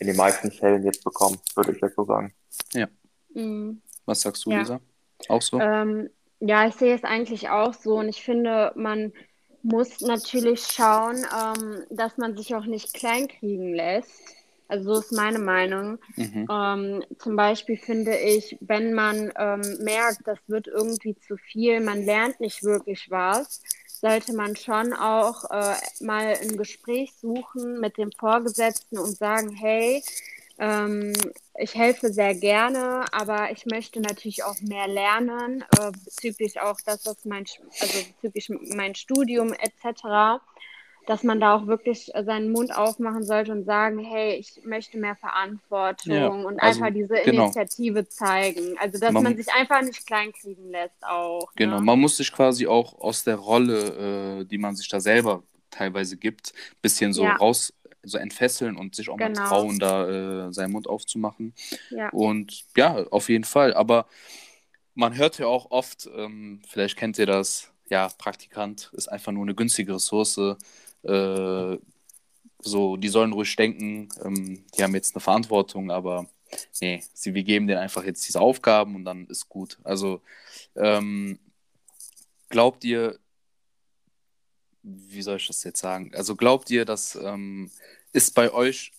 in 0.00 0.06
den 0.08 0.16
meisten 0.16 0.50
Fällen 0.50 0.82
jetzt 0.82 1.04
bekommen, 1.04 1.38
würde 1.54 1.72
ich 1.72 1.80
jetzt 1.80 1.94
so 1.94 2.04
sagen. 2.04 2.34
Ja. 2.72 2.88
Mhm. 3.32 3.80
Was 4.06 4.22
sagst 4.22 4.44
du, 4.44 4.50
ja. 4.50 4.58
Lisa? 4.58 4.80
Auch 5.28 5.42
so? 5.42 5.60
Ähm, 5.60 6.10
ja, 6.40 6.66
ich 6.66 6.74
sehe 6.74 6.94
es 6.94 7.04
eigentlich 7.04 7.48
auch 7.48 7.72
so 7.72 7.98
und 7.98 8.08
ich 8.08 8.24
finde, 8.24 8.72
man 8.74 9.12
muss 9.64 10.00
natürlich 10.02 10.66
schauen, 10.66 11.16
ähm, 11.16 11.82
dass 11.90 12.16
man 12.18 12.36
sich 12.36 12.54
auch 12.54 12.66
nicht 12.66 12.94
kleinkriegen 12.94 13.74
lässt. 13.74 14.12
Also 14.68 14.94
so 14.94 15.00
ist 15.00 15.12
meine 15.12 15.38
Meinung. 15.38 15.98
Mhm. 16.16 16.48
Ähm, 16.50 17.04
zum 17.18 17.36
Beispiel 17.36 17.76
finde 17.76 18.16
ich, 18.16 18.56
wenn 18.60 18.94
man 18.94 19.32
ähm, 19.36 19.62
merkt, 19.80 20.20
das 20.26 20.38
wird 20.46 20.66
irgendwie 20.66 21.16
zu 21.26 21.36
viel, 21.36 21.80
man 21.80 22.04
lernt 22.04 22.40
nicht 22.40 22.62
wirklich 22.62 23.10
was, 23.10 23.62
sollte 23.86 24.34
man 24.34 24.54
schon 24.56 24.92
auch 24.92 25.44
äh, 25.50 25.74
mal 26.00 26.36
ein 26.40 26.56
Gespräch 26.56 27.14
suchen 27.20 27.80
mit 27.80 27.96
dem 27.96 28.10
Vorgesetzten 28.12 28.98
und 28.98 29.16
sagen, 29.16 29.50
hey, 29.50 30.02
ähm, 30.58 31.12
ich 31.58 31.74
helfe 31.74 32.12
sehr 32.12 32.34
gerne, 32.34 33.04
aber 33.12 33.50
ich 33.50 33.66
möchte 33.66 34.00
natürlich 34.00 34.44
auch 34.44 34.60
mehr 34.60 34.88
lernen 34.88 35.64
äh, 35.78 35.90
bezüglich 36.04 36.60
auch 36.60 36.78
das, 36.84 37.06
was 37.06 37.24
mein, 37.24 37.44
also 37.80 37.98
bezüglich 38.20 38.50
mein 38.74 38.94
Studium 38.94 39.52
etc 39.52 40.40
dass 41.06 41.22
man 41.22 41.40
da 41.40 41.54
auch 41.54 41.66
wirklich 41.66 42.10
seinen 42.24 42.50
Mund 42.50 42.74
aufmachen 42.74 43.24
sollte 43.24 43.52
und 43.52 43.64
sagen, 43.64 43.98
hey, 43.98 44.36
ich 44.36 44.60
möchte 44.64 44.98
mehr 44.98 45.16
Verantwortung 45.16 46.14
ja, 46.14 46.28
und 46.28 46.60
also, 46.60 46.82
einfach 46.82 46.94
diese 46.94 47.14
genau. 47.24 47.44
Initiative 47.44 48.08
zeigen. 48.08 48.76
Also 48.78 48.98
dass 48.98 49.12
man, 49.12 49.22
man, 49.22 49.36
sich 49.36 49.52
einfach 49.52 49.82
nicht 49.82 50.06
kleinkriegen 50.06 50.70
lässt 50.70 51.02
auch. 51.02 51.46
Ne? 51.48 51.52
Genau, 51.56 51.76
ne? 51.76 51.82
man 51.82 52.00
muss 52.00 52.16
sich 52.16 52.32
quasi 52.32 52.66
auch 52.66 52.98
aus 53.00 53.24
der 53.24 53.36
Rolle, 53.36 54.40
äh, 54.40 54.44
die 54.44 54.58
man 54.58 54.76
sich 54.76 54.88
da 54.88 55.00
selber 55.00 55.42
teilweise 55.70 56.16
gibt, 56.16 56.52
ein 56.54 56.82
bisschen 56.82 57.12
so 57.12 57.24
ja. 57.24 57.36
raus 57.36 57.72
so 58.04 58.18
entfesseln 58.18 58.76
und 58.76 58.94
sich 58.94 59.08
auch 59.08 59.16
genau. 59.16 59.40
mal 59.40 59.48
trauen, 59.48 59.78
da 59.78 60.46
äh, 60.48 60.52
seinen 60.52 60.72
Mund 60.72 60.88
aufzumachen. 60.88 61.54
Ja. 61.90 62.10
Und 62.10 62.64
ja, 62.76 63.06
auf 63.08 63.28
jeden 63.28 63.44
Fall. 63.44 63.74
Aber 63.74 64.06
man 64.94 65.16
hört 65.16 65.38
ja 65.38 65.46
auch 65.46 65.70
oft, 65.70 66.08
ähm, 66.14 66.62
vielleicht 66.68 66.96
kennt 66.96 67.18
ihr 67.18 67.26
das, 67.26 67.70
ja, 67.88 68.08
Praktikant 68.18 68.90
ist 68.94 69.08
einfach 69.08 69.32
nur 69.32 69.42
eine 69.42 69.54
günstige 69.54 69.94
Ressource. 69.94 70.38
Äh, 71.02 71.78
so, 72.60 72.96
die 72.96 73.08
sollen 73.08 73.32
ruhig 73.32 73.54
denken, 73.56 74.08
ähm, 74.24 74.64
die 74.76 74.82
haben 74.82 74.94
jetzt 74.94 75.14
eine 75.14 75.20
Verantwortung, 75.20 75.90
aber 75.90 76.26
nee, 76.80 77.02
sie, 77.12 77.34
wir 77.34 77.42
geben 77.42 77.66
denen 77.66 77.80
einfach 77.80 78.04
jetzt 78.04 78.26
diese 78.26 78.40
Aufgaben 78.40 78.94
und 78.94 79.04
dann 79.04 79.26
ist 79.26 79.48
gut. 79.48 79.78
Also 79.84 80.22
ähm, 80.76 81.38
glaubt 82.48 82.84
ihr, 82.84 83.18
wie 84.82 85.22
soll 85.22 85.36
ich 85.36 85.46
das 85.46 85.64
jetzt 85.64 85.80
sagen? 85.80 86.12
Also 86.14 86.36
glaubt 86.36 86.70
ihr, 86.70 86.84
dass 86.84 87.16
ähm, 87.16 87.70
ist 88.14 88.34
bei 88.34 88.52
euch, 88.52 88.92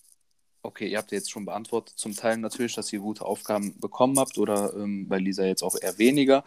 okay, 0.62 0.88
ihr 0.88 0.98
habt 0.98 1.10
ja 1.10 1.16
jetzt 1.16 1.30
schon 1.30 1.46
beantwortet, 1.46 1.98
zum 1.98 2.14
Teil 2.14 2.36
natürlich, 2.38 2.74
dass 2.74 2.92
ihr 2.92 3.00
gute 3.00 3.24
Aufgaben 3.24 3.78
bekommen 3.80 4.18
habt 4.18 4.38
oder 4.38 4.74
ähm, 4.74 5.08
bei 5.08 5.18
Lisa 5.18 5.44
jetzt 5.44 5.62
auch 5.62 5.76
eher 5.80 5.98
weniger. 5.98 6.44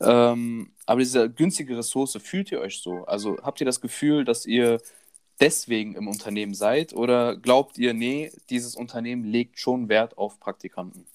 Ähm, 0.00 0.72
aber 0.86 1.00
diese 1.00 1.30
günstige 1.30 1.78
Ressource, 1.78 2.18
fühlt 2.22 2.52
ihr 2.52 2.60
euch 2.60 2.80
so? 2.80 3.04
Also 3.04 3.38
habt 3.42 3.60
ihr 3.60 3.64
das 3.64 3.80
Gefühl, 3.80 4.24
dass 4.24 4.46
ihr 4.46 4.80
deswegen 5.40 5.94
im 5.94 6.08
Unternehmen 6.08 6.54
seid 6.54 6.92
oder 6.92 7.36
glaubt 7.36 7.78
ihr, 7.78 7.94
nee, 7.94 8.30
dieses 8.50 8.76
Unternehmen 8.76 9.24
legt 9.24 9.58
schon 9.58 9.88
Wert 9.88 10.18
auf 10.18 10.38
Praktikanten? 10.38 11.06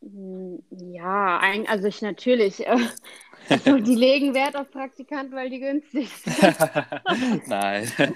Hm, 0.00 0.62
ja, 0.70 1.40
also 1.66 1.88
ich 1.88 2.00
natürlich. 2.00 2.64
Die 3.64 3.94
legen 3.94 4.34
Wert 4.34 4.56
auf 4.56 4.70
Praktikanten, 4.70 5.36
weil 5.36 5.50
die 5.50 5.60
günstig 5.60 6.08
sind. 6.08 6.56
Nein. 7.46 7.90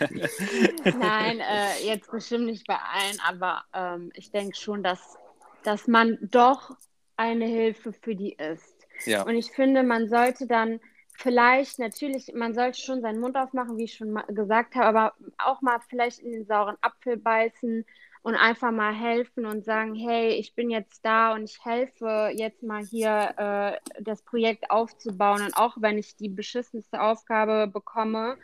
Nein, 0.85 1.41
äh, 1.41 1.87
jetzt 1.87 2.11
bestimmt 2.11 2.47
nicht 2.47 2.67
bei 2.67 2.77
allen, 2.77 3.19
aber 3.27 3.65
ähm, 3.75 4.11
ich 4.15 4.31
denke 4.31 4.57
schon, 4.57 4.83
dass, 4.83 5.19
dass 5.63 5.87
man 5.87 6.19
doch 6.21 6.77
eine 7.17 7.47
Hilfe 7.47 7.93
für 7.93 8.15
die 8.15 8.33
ist. 8.33 8.87
Ja. 9.05 9.23
Und 9.23 9.37
ich 9.37 9.51
finde, 9.53 9.83
man 9.83 10.09
sollte 10.09 10.47
dann 10.47 10.81
vielleicht 11.17 11.79
natürlich, 11.79 12.33
man 12.35 12.55
sollte 12.55 12.81
schon 12.81 13.03
seinen 13.03 13.21
Mund 13.21 13.37
aufmachen, 13.37 13.77
wie 13.77 13.85
ich 13.85 13.95
schon 13.95 14.21
gesagt 14.29 14.75
habe, 14.75 14.87
aber 14.87 15.15
auch 15.39 15.61
mal 15.61 15.79
vielleicht 15.89 16.21
in 16.21 16.33
den 16.33 16.47
sauren 16.47 16.77
Apfel 16.81 17.17
beißen 17.17 17.85
und 18.23 18.35
einfach 18.35 18.71
mal 18.71 18.93
helfen 18.93 19.47
und 19.47 19.65
sagen, 19.65 19.95
hey, 19.95 20.35
ich 20.35 20.55
bin 20.55 20.71
jetzt 20.71 21.05
da 21.05 21.33
und 21.33 21.45
ich 21.45 21.65
helfe 21.65 22.31
jetzt 22.35 22.63
mal 22.63 22.83
hier 22.83 23.35
äh, 23.37 24.03
das 24.03 24.23
Projekt 24.23 24.71
aufzubauen 24.71 25.43
und 25.43 25.57
auch 25.57 25.77
wenn 25.79 25.99
ich 25.99 26.17
die 26.17 26.29
beschissenste 26.29 27.01
Aufgabe 27.01 27.67
bekomme, 27.67 28.37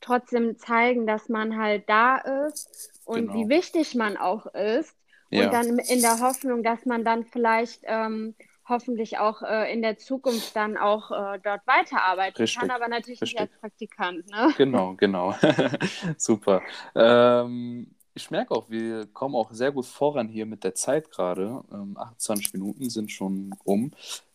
trotzdem 0.00 0.56
zeigen, 0.58 1.06
dass 1.06 1.28
man 1.28 1.58
halt 1.58 1.88
da 1.88 2.18
ist 2.48 2.92
und 3.04 3.28
genau. 3.28 3.34
wie 3.34 3.48
wichtig 3.48 3.94
man 3.94 4.16
auch 4.16 4.46
ist 4.54 4.96
ja. 5.30 5.46
und 5.46 5.52
dann 5.52 5.78
in 5.78 6.00
der 6.00 6.20
Hoffnung, 6.20 6.62
dass 6.62 6.86
man 6.86 7.04
dann 7.04 7.24
vielleicht 7.24 7.82
ähm, 7.84 8.36
hoffentlich 8.68 9.18
auch 9.18 9.42
äh, 9.42 9.72
in 9.72 9.82
der 9.82 9.98
Zukunft 9.98 10.54
dann 10.54 10.76
auch 10.76 11.10
äh, 11.10 11.40
dort 11.42 11.66
weiterarbeiten 11.66 12.40
Richtig. 12.40 12.60
kann, 12.60 12.70
aber 12.70 12.88
natürlich 12.88 13.20
Richtig. 13.20 13.40
nicht 13.40 13.50
als 13.50 13.60
Praktikant. 13.60 14.30
Ne? 14.30 14.54
Genau, 14.56 14.94
genau. 14.94 15.34
Super. 16.16 16.62
Ähm, 16.94 17.94
ich 18.14 18.30
merke 18.30 18.54
auch, 18.54 18.70
wir 18.70 19.06
kommen 19.06 19.34
auch 19.34 19.50
sehr 19.52 19.72
gut 19.72 19.86
voran 19.86 20.28
hier 20.28 20.46
mit 20.46 20.62
der 20.64 20.74
Zeit 20.74 21.10
gerade. 21.10 21.62
Ähm, 21.72 21.96
28 21.96 22.52
Minuten 22.52 22.88
sind 22.88 23.10
schon 23.10 23.54
um. 23.64 23.90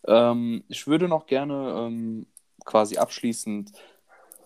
Ähm, 0.06 0.64
ich 0.68 0.86
würde 0.86 1.08
noch 1.08 1.26
gerne 1.26 1.86
ähm, 1.86 2.26
quasi 2.64 2.98
abschließend 2.98 3.72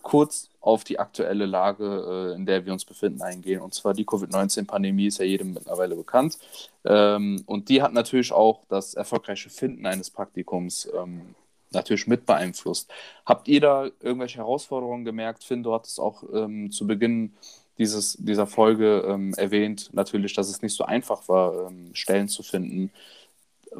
kurz 0.02 0.50
auf 0.60 0.84
die 0.84 0.98
aktuelle 0.98 1.46
Lage, 1.46 2.30
äh, 2.32 2.36
in 2.36 2.46
der 2.46 2.64
wir 2.64 2.72
uns 2.72 2.84
befinden, 2.84 3.22
eingehen. 3.22 3.60
Und 3.60 3.74
zwar 3.74 3.94
die 3.94 4.04
Covid-19-Pandemie 4.04 5.06
ist 5.06 5.18
ja 5.18 5.24
jedem 5.24 5.52
mittlerweile 5.54 5.96
bekannt. 5.96 6.38
Ähm, 6.84 7.42
und 7.46 7.68
die 7.68 7.82
hat 7.82 7.92
natürlich 7.92 8.32
auch 8.32 8.64
das 8.68 8.94
erfolgreiche 8.94 9.50
Finden 9.50 9.86
eines 9.86 10.10
Praktikums 10.10 10.88
ähm, 10.94 11.34
natürlich 11.72 12.06
mit 12.06 12.24
beeinflusst. 12.24 12.90
Habt 13.26 13.48
ihr 13.48 13.60
da 13.60 13.86
irgendwelche 14.00 14.38
Herausforderungen 14.38 15.04
gemerkt? 15.04 15.42
Finn, 15.42 15.64
du 15.64 15.74
hattest 15.74 15.98
auch 15.98 16.22
ähm, 16.32 16.70
zu 16.70 16.86
Beginn 16.86 17.34
dieses, 17.78 18.16
dieser 18.18 18.46
Folge 18.46 19.04
ähm, 19.06 19.34
erwähnt, 19.36 19.90
natürlich, 19.92 20.34
dass 20.34 20.48
es 20.48 20.62
nicht 20.62 20.76
so 20.76 20.84
einfach 20.84 21.28
war, 21.28 21.68
ähm, 21.68 21.94
Stellen 21.94 22.28
zu 22.28 22.42
finden. 22.42 22.90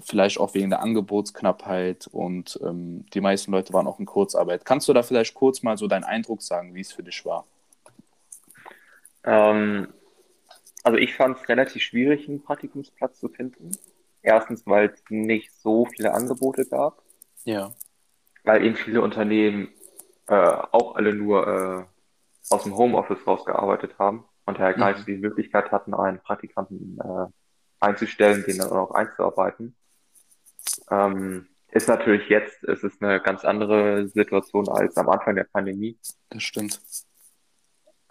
Vielleicht 0.00 0.38
auch 0.40 0.54
wegen 0.54 0.70
der 0.70 0.80
Angebotsknappheit 0.80 2.09
und 2.11 2.59
ähm, 2.64 3.07
die 3.14 3.20
meisten 3.20 3.52
Leute 3.52 3.72
waren 3.72 3.87
auch 3.87 4.00
in 4.00 4.07
Kurzarbeit. 4.07 4.64
Kannst 4.64 4.88
du 4.88 4.92
da 4.92 5.02
vielleicht 5.02 5.35
kurz 5.35 5.62
mal 5.62 5.78
so 5.78 5.87
deinen 5.87 6.04
Eindruck 6.04 6.42
sagen, 6.42 6.74
wie 6.74 6.80
es 6.80 6.92
für 6.92 7.04
dich 7.04 7.24
war? 7.24 7.46
Ähm, 9.22 9.88
also 10.83 10.98
ich 10.98 11.14
fand 11.14 11.38
es 11.38 11.48
relativ 11.48 11.83
schwierig, 11.83 12.28
einen 12.28 12.42
Praktikumsplatz 12.42 13.20
zu 13.20 13.28
finden. 13.28 13.70
Erstens, 14.22 14.66
weil 14.66 14.88
es 14.88 15.02
nicht 15.11 15.52
so 15.52 15.87
viele 15.87 16.12
Angebote 16.12 16.66
gab. 16.66 17.02
Ja. 17.44 17.72
Weil 18.42 18.64
eben 18.64 18.74
viele 18.74 19.00
Unternehmen 19.00 19.68
äh, 20.26 20.35
auch 20.35 20.96
alle 20.96 21.14
nur 21.14 21.46
äh, 21.46 21.93
aus 22.50 22.62
dem 22.64 22.76
Homeoffice 22.76 23.26
rausgearbeitet 23.26 23.98
haben 23.98 24.24
und 24.46 24.59
Herr 24.59 24.74
Geist 24.74 25.00
mhm. 25.00 25.12
die 25.12 25.18
Möglichkeit 25.18 25.72
hatten, 25.72 25.94
einen 25.94 26.20
Praktikanten 26.20 26.98
äh, 26.98 27.26
einzustellen, 27.80 28.44
den 28.46 28.59
dann 28.59 28.70
auch 28.70 28.92
einzuarbeiten. 28.92 29.76
Ähm, 30.90 31.48
ist 31.68 31.88
natürlich 31.88 32.28
jetzt, 32.28 32.62
es 32.64 32.85
ist 32.85 33.02
eine 33.02 33.20
ganz 33.20 33.44
andere 33.44 34.07
Situation 34.09 34.68
als 34.68 34.96
am 34.96 35.09
Anfang 35.09 35.35
der 35.35 35.44
Pandemie. 35.44 35.98
Das 36.30 36.42
stimmt. 36.42 36.80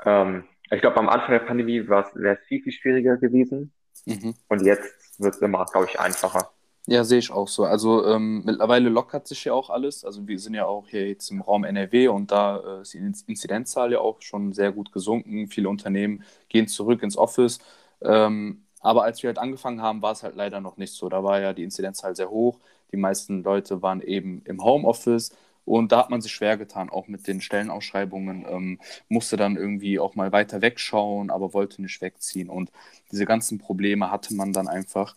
Ähm, 0.04 0.44
ich 0.70 0.82
glaube, 0.82 0.98
am 0.98 1.10
Anfang 1.10 1.32
der 1.32 1.40
Pandemie 1.40 1.88
wäre 1.88 2.06
es 2.14 2.46
viel, 2.48 2.62
viel 2.62 2.74
schwieriger 2.74 3.18
gewesen. 3.18 3.72
Mhm. 4.06 4.36
Und 4.50 4.66
jetzt 4.66 5.20
wird 5.20 5.36
es 5.36 5.42
immer, 5.42 5.66
glaube 5.66 5.88
ich, 5.90 6.00
einfacher. 6.00 6.52
Ja, 6.86 7.06
sehe 7.06 7.20
ich 7.20 7.32
auch 7.32 7.48
so. 7.48 7.64
Also 7.64 8.06
ähm, 8.06 8.44
mittlerweile 8.44 8.90
lockert 8.90 9.26
sich 9.28 9.46
ja 9.46 9.54
auch 9.54 9.70
alles. 9.70 10.04
Also 10.04 10.28
wir 10.28 10.38
sind 10.38 10.54
ja 10.54 10.66
auch 10.66 10.86
hier 10.90 11.08
jetzt 11.08 11.32
im 11.32 11.42
Raum 11.42 11.64
NRW 11.64 12.10
und 12.10 12.30
da 12.32 12.58
äh, 12.80 12.82
ist 12.82 12.94
die 12.94 12.98
Inzidenzzahl 12.98 13.94
ja 13.94 14.00
auch 14.00 14.22
schon 14.22 14.52
sehr 14.52 14.74
gut 14.74 14.92
gesunken. 14.92 15.48
Viele 15.48 15.70
Unternehmen 15.70 16.24
gehen 16.50 16.68
zurück 16.68 17.02
ins 17.02 17.16
Office. 17.18 17.60
Ähm, 18.02 18.66
aber 18.82 19.04
als 19.06 19.24
wir 19.24 19.30
halt 19.30 19.38
angefangen 19.38 19.82
haben, 19.82 20.02
war 20.02 20.12
es 20.12 20.24
halt 20.24 20.36
leider 20.36 20.60
noch 20.60 20.76
nicht 20.76 20.92
so. 20.94 21.08
Da 21.08 21.24
war 21.24 21.40
ja 21.40 21.54
die 21.54 21.64
Inzidenzzahl 21.64 22.18
sehr 22.18 22.30
hoch. 22.30 22.60
Die 22.92 22.98
meisten 22.98 23.44
Leute 23.44 23.82
waren 23.82 24.02
eben 24.02 24.42
im 24.46 24.62
Homeoffice 24.62 25.32
und 25.64 25.94
da 25.94 26.00
hat 26.00 26.10
man 26.10 26.20
sich 26.22 26.34
schwer 26.34 26.58
getan, 26.58 26.90
auch 26.90 27.08
mit 27.08 27.26
den 27.28 27.40
Stellenausschreibungen. 27.40 28.46
Ähm, 28.50 28.80
musste 29.08 29.38
dann 29.38 29.56
irgendwie 29.56 30.00
auch 30.00 30.16
mal 30.16 30.34
weiter 30.34 30.62
wegschauen, 30.62 31.32
aber 31.32 31.54
wollte 31.54 31.82
nicht 31.82 32.02
wegziehen. 32.02 32.50
Und 32.50 32.72
diese 33.10 33.26
ganzen 33.26 33.58
Probleme 33.58 34.12
hatte 34.12 34.34
man 34.36 34.52
dann 34.52 34.68
einfach. 34.68 35.16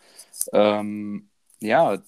Ähm, 0.53 1.29
ja, 1.61 2.03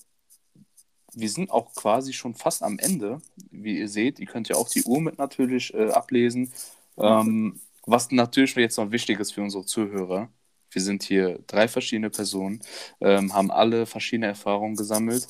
wir 1.15 1.31
sind 1.31 1.51
auch 1.51 1.75
quasi 1.75 2.13
schon 2.13 2.35
fast 2.35 2.63
am 2.63 2.79
Ende, 2.79 3.21
wie 3.51 3.79
ihr 3.79 3.89
seht. 3.89 4.21
Ihr 4.21 4.27
könnt 4.27 4.49
ja 4.49 4.57
auch 4.57 4.69
die 4.69 4.85
Uhr 4.85 5.01
mit 5.01 5.19
natürlich 5.19 5.75
äh, 5.75 5.91
ablesen. 5.91 6.53
Ähm, 6.97 7.61
was 7.87 8.11
natürlich 8.11 8.55
jetzt 8.57 8.77
noch 8.77 8.91
wichtig 8.91 9.19
ist 9.21 9.33
für 9.33 9.43
unsere 9.43 9.65
Zuhörer. 9.65 10.29
Wir 10.71 10.83
sind 10.83 11.03
hier 11.03 11.39
drei 11.47 11.67
verschiedene 11.69 12.11
Personen, 12.11 12.61
ähm, 13.01 13.33
haben 13.33 13.51
alle 13.51 13.87
verschiedene 13.87 14.27
Erfahrungen 14.27 14.77
gesammelt. 14.77 15.27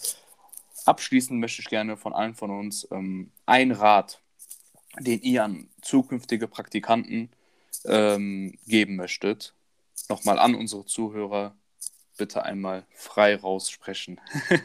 abschließend 0.84 1.38
möchte 1.38 1.62
ich 1.62 1.68
gerne 1.68 1.96
von 1.96 2.12
allen 2.14 2.34
von 2.34 2.50
uns 2.50 2.88
ähm, 2.90 3.30
einen 3.46 3.72
Rat, 3.72 4.20
den 4.98 5.20
ihr 5.22 5.44
an 5.44 5.68
zukünftige 5.82 6.48
Praktikanten 6.48 7.30
ähm, 7.84 8.58
geben 8.66 8.96
möchtet. 8.96 9.54
Nochmal 10.08 10.38
an 10.38 10.54
unsere 10.54 10.86
Zuhörer, 10.86 11.54
bitte 12.18 12.42
einmal 12.42 12.84
frei 12.92 13.36
raussprechen. 13.36 14.20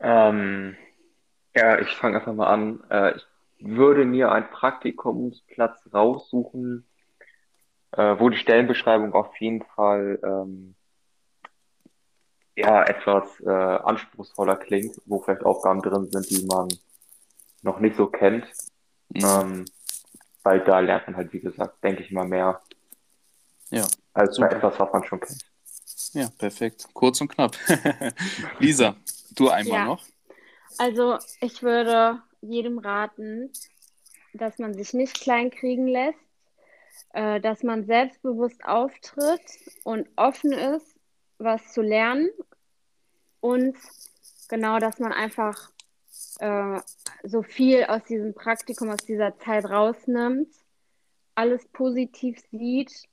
ähm, 0.00 0.76
ja, 1.56 1.80
ich 1.80 1.88
fange 1.96 2.18
einfach 2.18 2.34
mal 2.34 2.46
an. 2.46 2.84
Äh, 2.90 3.16
ich 3.16 3.26
würde 3.58 4.04
mir 4.04 4.30
einen 4.30 4.50
Praktikumsplatz 4.50 5.80
raussuchen, 5.92 6.86
äh, 7.92 8.16
wo 8.18 8.28
die 8.28 8.38
Stellenbeschreibung 8.38 9.14
auf 9.14 9.34
jeden 9.40 9.64
Fall 9.64 10.20
ähm, 10.22 10.74
ja 12.54 12.84
etwas 12.84 13.40
äh, 13.40 13.50
anspruchsvoller 13.50 14.56
klingt, 14.56 15.00
wo 15.06 15.20
vielleicht 15.20 15.44
Aufgaben 15.44 15.80
drin 15.80 16.10
sind, 16.10 16.30
die 16.30 16.46
man 16.46 16.68
noch 17.62 17.80
nicht 17.80 17.96
so 17.96 18.06
kennt. 18.06 18.46
Mhm. 19.08 19.24
Ähm, 19.24 19.64
weil 20.42 20.60
da 20.60 20.80
lernt 20.80 21.06
man 21.06 21.16
halt, 21.16 21.32
wie 21.32 21.40
gesagt, 21.40 21.82
denke 21.84 22.02
ich 22.02 22.10
mal 22.10 22.26
mehr 22.26 22.60
ja, 23.72 23.86
als 24.14 24.38
bei 24.38 24.48
etwas, 24.48 24.78
was 24.78 24.92
man 24.92 25.04
schon 25.04 25.20
kennt. 25.20 25.44
Ja, 26.12 26.28
perfekt. 26.38 26.86
Kurz 26.92 27.20
und 27.20 27.28
knapp. 27.28 27.56
Lisa, 28.58 28.96
du 29.34 29.48
einmal 29.48 29.78
ja. 29.78 29.84
noch. 29.86 30.04
Also 30.78 31.18
ich 31.40 31.62
würde 31.62 32.22
jedem 32.40 32.78
raten, 32.78 33.50
dass 34.34 34.58
man 34.58 34.74
sich 34.74 34.94
nicht 34.94 35.20
kleinkriegen 35.20 35.86
lässt, 35.86 36.18
äh, 37.12 37.40
dass 37.40 37.62
man 37.62 37.84
selbstbewusst 37.84 38.64
auftritt 38.64 39.42
und 39.84 40.08
offen 40.16 40.52
ist, 40.52 40.98
was 41.38 41.72
zu 41.72 41.82
lernen 41.82 42.30
und 43.40 43.76
genau, 44.48 44.78
dass 44.78 44.98
man 44.98 45.12
einfach 45.12 45.70
äh, 46.38 46.80
so 47.22 47.42
viel 47.42 47.84
aus 47.84 48.04
diesem 48.04 48.34
Praktikum, 48.34 48.90
aus 48.90 49.04
dieser 49.04 49.38
Zeit 49.38 49.64
rausnimmt, 49.64 50.48
alles 51.34 51.66
positiv 51.68 52.38
sieht 52.50 53.08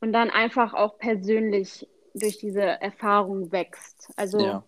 und 0.00 0.12
dann 0.12 0.30
einfach 0.30 0.74
auch 0.74 0.98
persönlich 0.98 1.86
durch 2.14 2.38
diese 2.38 2.62
Erfahrung 2.62 3.52
wächst. 3.52 4.10
Also 4.16 4.40
ja. 4.40 4.64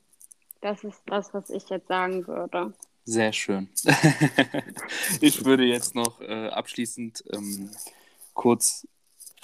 das 0.60 0.84
ist 0.84 1.02
das, 1.06 1.34
was 1.34 1.50
ich 1.50 1.68
jetzt 1.68 1.88
sagen 1.88 2.26
würde. 2.26 2.72
Sehr 3.04 3.32
schön. 3.32 3.68
ich 5.20 5.44
würde 5.44 5.64
jetzt 5.64 5.94
noch 5.94 6.20
äh, 6.20 6.48
abschließend 6.48 7.24
ähm, 7.32 7.70
kurz 8.32 8.86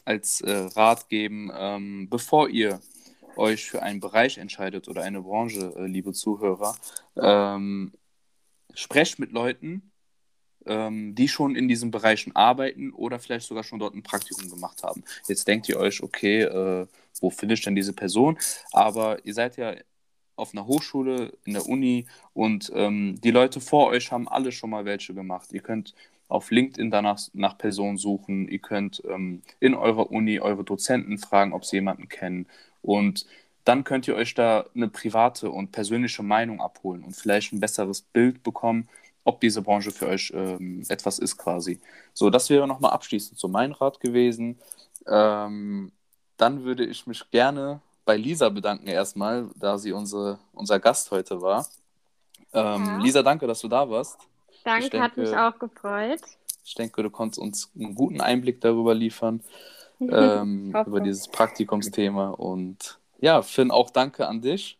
als 0.04 0.40
äh, 0.40 0.68
Rat 0.76 1.08
geben, 1.08 1.50
ähm, 1.52 2.08
bevor 2.08 2.48
ihr 2.48 2.80
euch 3.36 3.68
für 3.68 3.82
einen 3.82 4.00
Bereich 4.00 4.38
entscheidet 4.38 4.88
oder 4.88 5.02
eine 5.02 5.22
Branche, 5.22 5.74
äh, 5.76 5.86
liebe 5.86 6.12
Zuhörer, 6.12 6.76
ähm, 7.16 7.92
sprecht 8.74 9.18
mit 9.18 9.32
Leuten, 9.32 9.87
ähm, 10.68 11.14
die 11.14 11.28
schon 11.28 11.56
in 11.56 11.68
diesen 11.68 11.90
Bereichen 11.90 12.34
arbeiten 12.36 12.92
oder 12.92 13.18
vielleicht 13.18 13.46
sogar 13.46 13.64
schon 13.64 13.78
dort 13.78 13.94
ein 13.94 14.02
Praktikum 14.02 14.48
gemacht 14.50 14.82
haben. 14.82 15.02
Jetzt 15.26 15.48
denkt 15.48 15.68
ihr 15.68 15.78
euch, 15.78 16.02
okay, 16.02 16.42
äh, 16.42 16.86
wo 17.20 17.30
finde 17.30 17.54
ich 17.54 17.62
denn 17.62 17.74
diese 17.74 17.92
Person? 17.92 18.38
Aber 18.72 19.24
ihr 19.24 19.34
seid 19.34 19.56
ja 19.56 19.74
auf 20.36 20.52
einer 20.52 20.66
Hochschule, 20.66 21.32
in 21.44 21.54
der 21.54 21.66
Uni 21.66 22.06
und 22.32 22.70
ähm, 22.74 23.20
die 23.20 23.32
Leute 23.32 23.60
vor 23.60 23.88
euch 23.88 24.12
haben 24.12 24.28
alle 24.28 24.52
schon 24.52 24.70
mal 24.70 24.84
welche 24.84 25.14
gemacht. 25.14 25.52
Ihr 25.52 25.62
könnt 25.62 25.94
auf 26.28 26.50
LinkedIn 26.50 26.90
danach 26.90 27.18
nach 27.32 27.58
Personen 27.58 27.96
suchen, 27.96 28.46
ihr 28.48 28.60
könnt 28.60 29.02
ähm, 29.08 29.42
in 29.60 29.74
eurer 29.74 30.10
Uni 30.10 30.38
eure 30.38 30.62
Dozenten 30.62 31.18
fragen, 31.18 31.52
ob 31.52 31.64
sie 31.64 31.76
jemanden 31.76 32.08
kennen 32.08 32.46
und 32.82 33.26
dann 33.68 33.84
könnt 33.84 34.08
ihr 34.08 34.14
euch 34.14 34.34
da 34.34 34.64
eine 34.74 34.88
private 34.88 35.50
und 35.50 35.72
persönliche 35.72 36.22
Meinung 36.22 36.62
abholen 36.62 37.04
und 37.04 37.14
vielleicht 37.14 37.52
ein 37.52 37.60
besseres 37.60 38.00
Bild 38.00 38.42
bekommen, 38.42 38.88
ob 39.28 39.42
diese 39.42 39.60
Branche 39.60 39.90
für 39.90 40.08
euch 40.08 40.32
ähm, 40.34 40.82
etwas 40.88 41.18
ist 41.18 41.36
quasi. 41.36 41.82
So, 42.14 42.30
das 42.30 42.48
wäre 42.48 42.66
nochmal 42.66 42.92
abschließend 42.92 43.38
so 43.38 43.46
mein 43.46 43.72
Rat 43.72 44.00
gewesen. 44.00 44.58
Ähm, 45.06 45.92
dann 46.38 46.64
würde 46.64 46.86
ich 46.86 47.06
mich 47.06 47.30
gerne 47.30 47.82
bei 48.06 48.16
Lisa 48.16 48.48
bedanken 48.48 48.86
erstmal, 48.86 49.50
da 49.54 49.76
sie 49.76 49.92
unsere, 49.92 50.38
unser 50.54 50.80
Gast 50.80 51.10
heute 51.10 51.42
war. 51.42 51.66
Ähm, 52.54 52.86
ja. 52.86 52.98
Lisa, 53.02 53.22
danke, 53.22 53.46
dass 53.46 53.60
du 53.60 53.68
da 53.68 53.90
warst. 53.90 54.18
Danke, 54.64 54.88
denke, 54.88 55.02
hat 55.02 55.16
mich 55.18 55.36
auch 55.36 55.58
gefreut. 55.58 56.22
Ich 56.64 56.74
denke, 56.74 57.02
du 57.02 57.10
konntest 57.10 57.38
uns 57.38 57.70
einen 57.78 57.94
guten 57.94 58.22
Einblick 58.22 58.62
darüber 58.62 58.94
liefern, 58.94 59.44
ähm, 60.00 60.74
über 60.86 61.00
dieses 61.00 61.28
Praktikumsthema. 61.28 62.30
Und 62.30 62.98
ja, 63.20 63.42
Finn, 63.42 63.70
auch 63.70 63.90
danke 63.90 64.26
an 64.26 64.40
dich. 64.40 64.78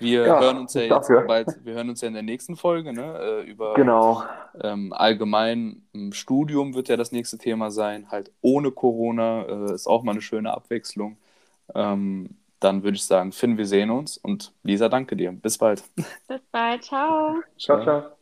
Wir 0.00 0.26
ja, 0.26 0.40
hören 0.40 0.58
uns 0.58 0.74
ja 0.74 0.82
jetzt 0.82 0.90
dafür. 0.90 1.22
bald, 1.22 1.64
wir 1.64 1.74
hören 1.74 1.90
uns 1.90 2.00
ja 2.00 2.08
in 2.08 2.14
der 2.14 2.22
nächsten 2.22 2.56
Folge, 2.56 2.92
ne? 2.92 3.18
Äh, 3.18 3.50
über 3.50 3.74
genau. 3.74 4.24
ähm, 4.60 4.92
allgemein 4.92 5.82
Studium 6.12 6.74
wird 6.74 6.88
ja 6.88 6.96
das 6.96 7.12
nächste 7.12 7.38
Thema 7.38 7.70
sein, 7.70 8.10
halt 8.10 8.32
ohne 8.40 8.70
Corona, 8.70 9.42
äh, 9.42 9.74
ist 9.74 9.86
auch 9.86 10.02
mal 10.02 10.12
eine 10.12 10.22
schöne 10.22 10.52
Abwechslung. 10.52 11.18
Ähm, 11.74 12.36
dann 12.60 12.82
würde 12.82 12.96
ich 12.96 13.04
sagen, 13.04 13.32
Finn, 13.32 13.56
wir 13.56 13.66
sehen 13.66 13.90
uns 13.90 14.16
und 14.18 14.52
Lisa, 14.62 14.88
danke 14.88 15.16
dir. 15.16 15.32
Bis 15.32 15.58
bald. 15.58 15.82
Bis 16.28 16.40
bald. 16.50 16.84
Ciao. 16.84 17.36
Ciao, 17.58 17.82
ciao. 17.82 18.19